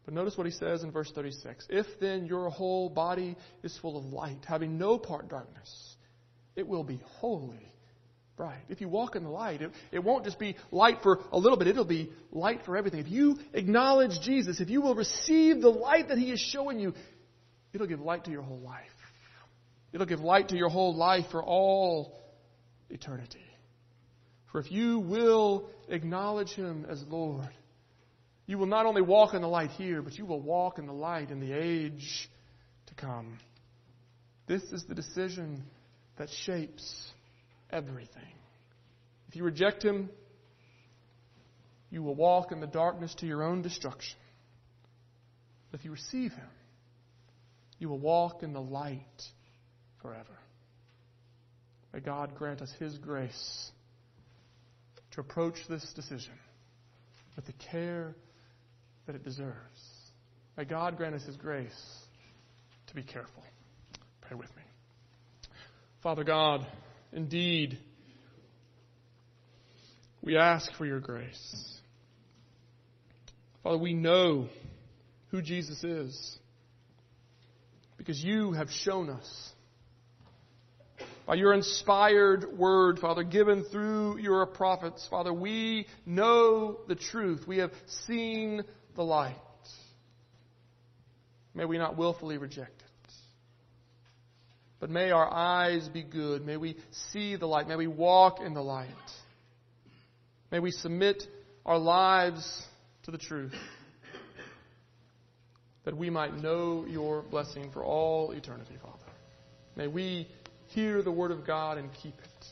But 0.07 0.15
notice 0.15 0.39
what 0.39 0.47
he 0.47 0.53
says 0.53 0.85
in 0.85 0.93
verse 0.93 1.11
36. 1.13 1.67
If 1.69 1.87
then 2.01 2.27
your 2.27 2.49
whole 2.49 2.89
body 2.89 3.37
is 3.63 3.77
full 3.83 3.99
of 3.99 4.05
light, 4.05 4.39
having 4.47 4.79
no 4.79 4.99
part 4.99 5.29
darkness, 5.29 5.97
it 6.55 6.67
will 6.67 6.85
be 6.85 7.03
wholly 7.05 7.73
bright. 8.37 8.63
If 8.69 8.81
you 8.81 8.89
walk 8.89 9.17
in 9.17 9.25
the 9.25 9.31
light, 9.31 9.63
it, 9.63 9.73
it 9.91 10.05
won't 10.05 10.25
just 10.25 10.39
be 10.39 10.57
light 10.71 10.99
for 11.03 11.21
a 11.33 11.39
little 11.39 11.59
bit, 11.59 11.67
it'll 11.67 11.85
be 11.85 12.13
light 12.31 12.61
for 12.65 12.77
everything. 12.77 13.01
If 13.01 13.09
you 13.09 13.39
acknowledge 13.53 14.21
Jesus, 14.21 14.61
if 14.61 14.71
you 14.71 14.81
will 14.81 14.95
receive 14.95 15.61
the 15.61 15.71
light 15.71 16.09
that 16.09 16.19
he 16.19 16.31
is 16.31 16.39
showing 16.39 16.79
you, 16.79 16.95
it'll 17.73 17.89
give 17.89 18.01
light 18.01 18.25
to 18.25 18.31
your 18.31 18.43
whole 18.43 18.61
life. 18.61 18.85
It'll 19.93 20.07
give 20.07 20.21
light 20.21 20.49
to 20.49 20.57
your 20.57 20.69
whole 20.69 20.95
life 20.95 21.27
for 21.33 21.43
all 21.43 22.17
eternity. 22.91 23.41
For 24.53 24.61
if 24.61 24.71
you 24.71 25.01
will 25.01 25.69
acknowledge 25.89 26.51
him 26.51 26.87
as 26.89 27.03
Lord, 27.09 27.49
you 28.47 28.59
will 28.59 28.67
not 28.67 28.87
only 28.87 29.03
walk 29.03 29.35
in 29.35 29.43
the 29.43 29.49
light 29.49 29.71
here, 29.73 30.03
but 30.03 30.17
you 30.17 30.25
will 30.25 30.41
walk 30.41 30.79
in 30.79 30.87
the 30.87 30.93
light 30.93 31.31
in 31.31 31.41
the 31.41 31.53
age 31.53 32.31
to 32.87 32.95
come. 32.95 33.39
This 34.47 34.63
is 34.73 34.85
the 34.89 34.95
decision 34.95 35.65
that 36.19 36.29
shapes 36.45 37.11
everything. 37.71 38.23
If 39.29 39.37
you 39.37 39.43
reject 39.43 39.83
Him, 39.83 40.09
you 41.91 42.03
will 42.03 42.15
walk 42.15 42.53
in 42.53 42.61
the 42.61 42.67
darkness 42.67 43.15
to 43.17 43.27
your 43.27 43.43
own 43.43 43.63
destruction. 43.63 44.17
But 45.71 45.81
if 45.81 45.85
you 45.85 45.91
receive 45.91 46.33
Him, 46.33 46.49
you 47.79 47.89
will 47.89 47.99
walk 47.99 48.45
in 48.45 48.53
the 48.53 48.61
light 48.61 49.23
forever. 50.01 50.39
May 51.93 52.01
God 52.01 52.37
grant 52.37 52.63
us 52.63 52.73
His 52.79 52.97
grace 52.99 53.71
to 55.13 55.21
approach 55.21 55.57
this 55.69 55.85
decision 55.95 56.35
with 57.35 57.47
the 57.47 57.55
care 57.71 58.15
that 59.07 59.15
it 59.15 59.25
deserves. 59.25 59.55
May 60.57 60.65
God 60.65 60.97
grant 60.97 61.15
us 61.15 61.25
His 61.25 61.37
grace 61.37 62.01
to 62.89 62.95
be 62.95 63.03
careful. 63.03 63.43
Pray 64.23 64.37
with 64.37 64.55
me. 64.57 64.63
Father 66.03 66.25
God, 66.25 66.67
indeed, 67.13 67.79
we 70.23 70.37
ask 70.37 70.73
for 70.75 70.87
your 70.87 71.01
grace. 71.01 71.81
Father, 73.63 73.79
we 73.79 73.95
know 73.95 74.49
who 75.31 75.43
Jesus 75.43 75.83
is 75.83 76.39
because 77.97 78.23
you 78.23 78.53
have 78.53 78.71
shown 78.71 79.11
us 79.11 79.53
by 81.27 81.35
your 81.35 81.53
inspired 81.53 82.57
word, 82.57 83.01
Father, 83.01 83.25
given 83.25 83.65
through 83.65 84.19
your 84.19 84.47
prophets. 84.47 85.07
Father, 85.11 85.33
we 85.33 85.87
know 86.07 86.79
the 86.87 86.95
truth. 86.95 87.45
We 87.49 87.59
have 87.59 87.73
seen 88.07 88.63
the 88.97 89.03
light. 89.03 89.37
May 91.55 91.65
we 91.65 91.79
not 91.79 91.97
willfully 91.97 92.39
reject 92.39 92.81
it. 92.81 93.13
But 94.79 94.91
may 94.91 95.11
our 95.11 95.33
eyes 95.33 95.89
be 95.89 96.03
good. 96.03 96.45
May 96.45 96.57
we 96.59 96.77
see 97.13 97.37
the 97.37 97.47
light. 97.47 97.67
May 97.67 97.77
we 97.77 97.87
walk 97.87 98.41
in 98.41 98.53
the 98.53 98.63
light. 98.63 98.89
May 100.53 100.59
we 100.59 100.71
submit 100.71 101.23
our 101.65 101.79
lives 101.79 102.63
to 103.05 103.11
the 103.11 103.19
truth. 103.19 103.55
That 105.85 105.97
we 105.97 106.11
might 106.11 106.35
know 106.35 106.85
your 106.89 107.23
blessing 107.23 107.71
for 107.73 107.85
all 107.85 108.33
eternity, 108.33 108.75
Father. 108.83 108.99
May 109.77 109.87
we 109.87 110.29
hear 110.69 111.03
the 111.03 111.13
word 111.13 111.31
of 111.31 111.47
God 111.47 111.79
and 111.79 111.91
keep 112.03 112.15
it. 112.19 112.47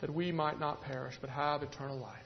that 0.00 0.12
we 0.12 0.32
might 0.32 0.60
not 0.60 0.82
perish 0.82 1.14
but 1.20 1.30
have 1.30 1.62
eternal 1.62 1.98
life. 1.98 2.25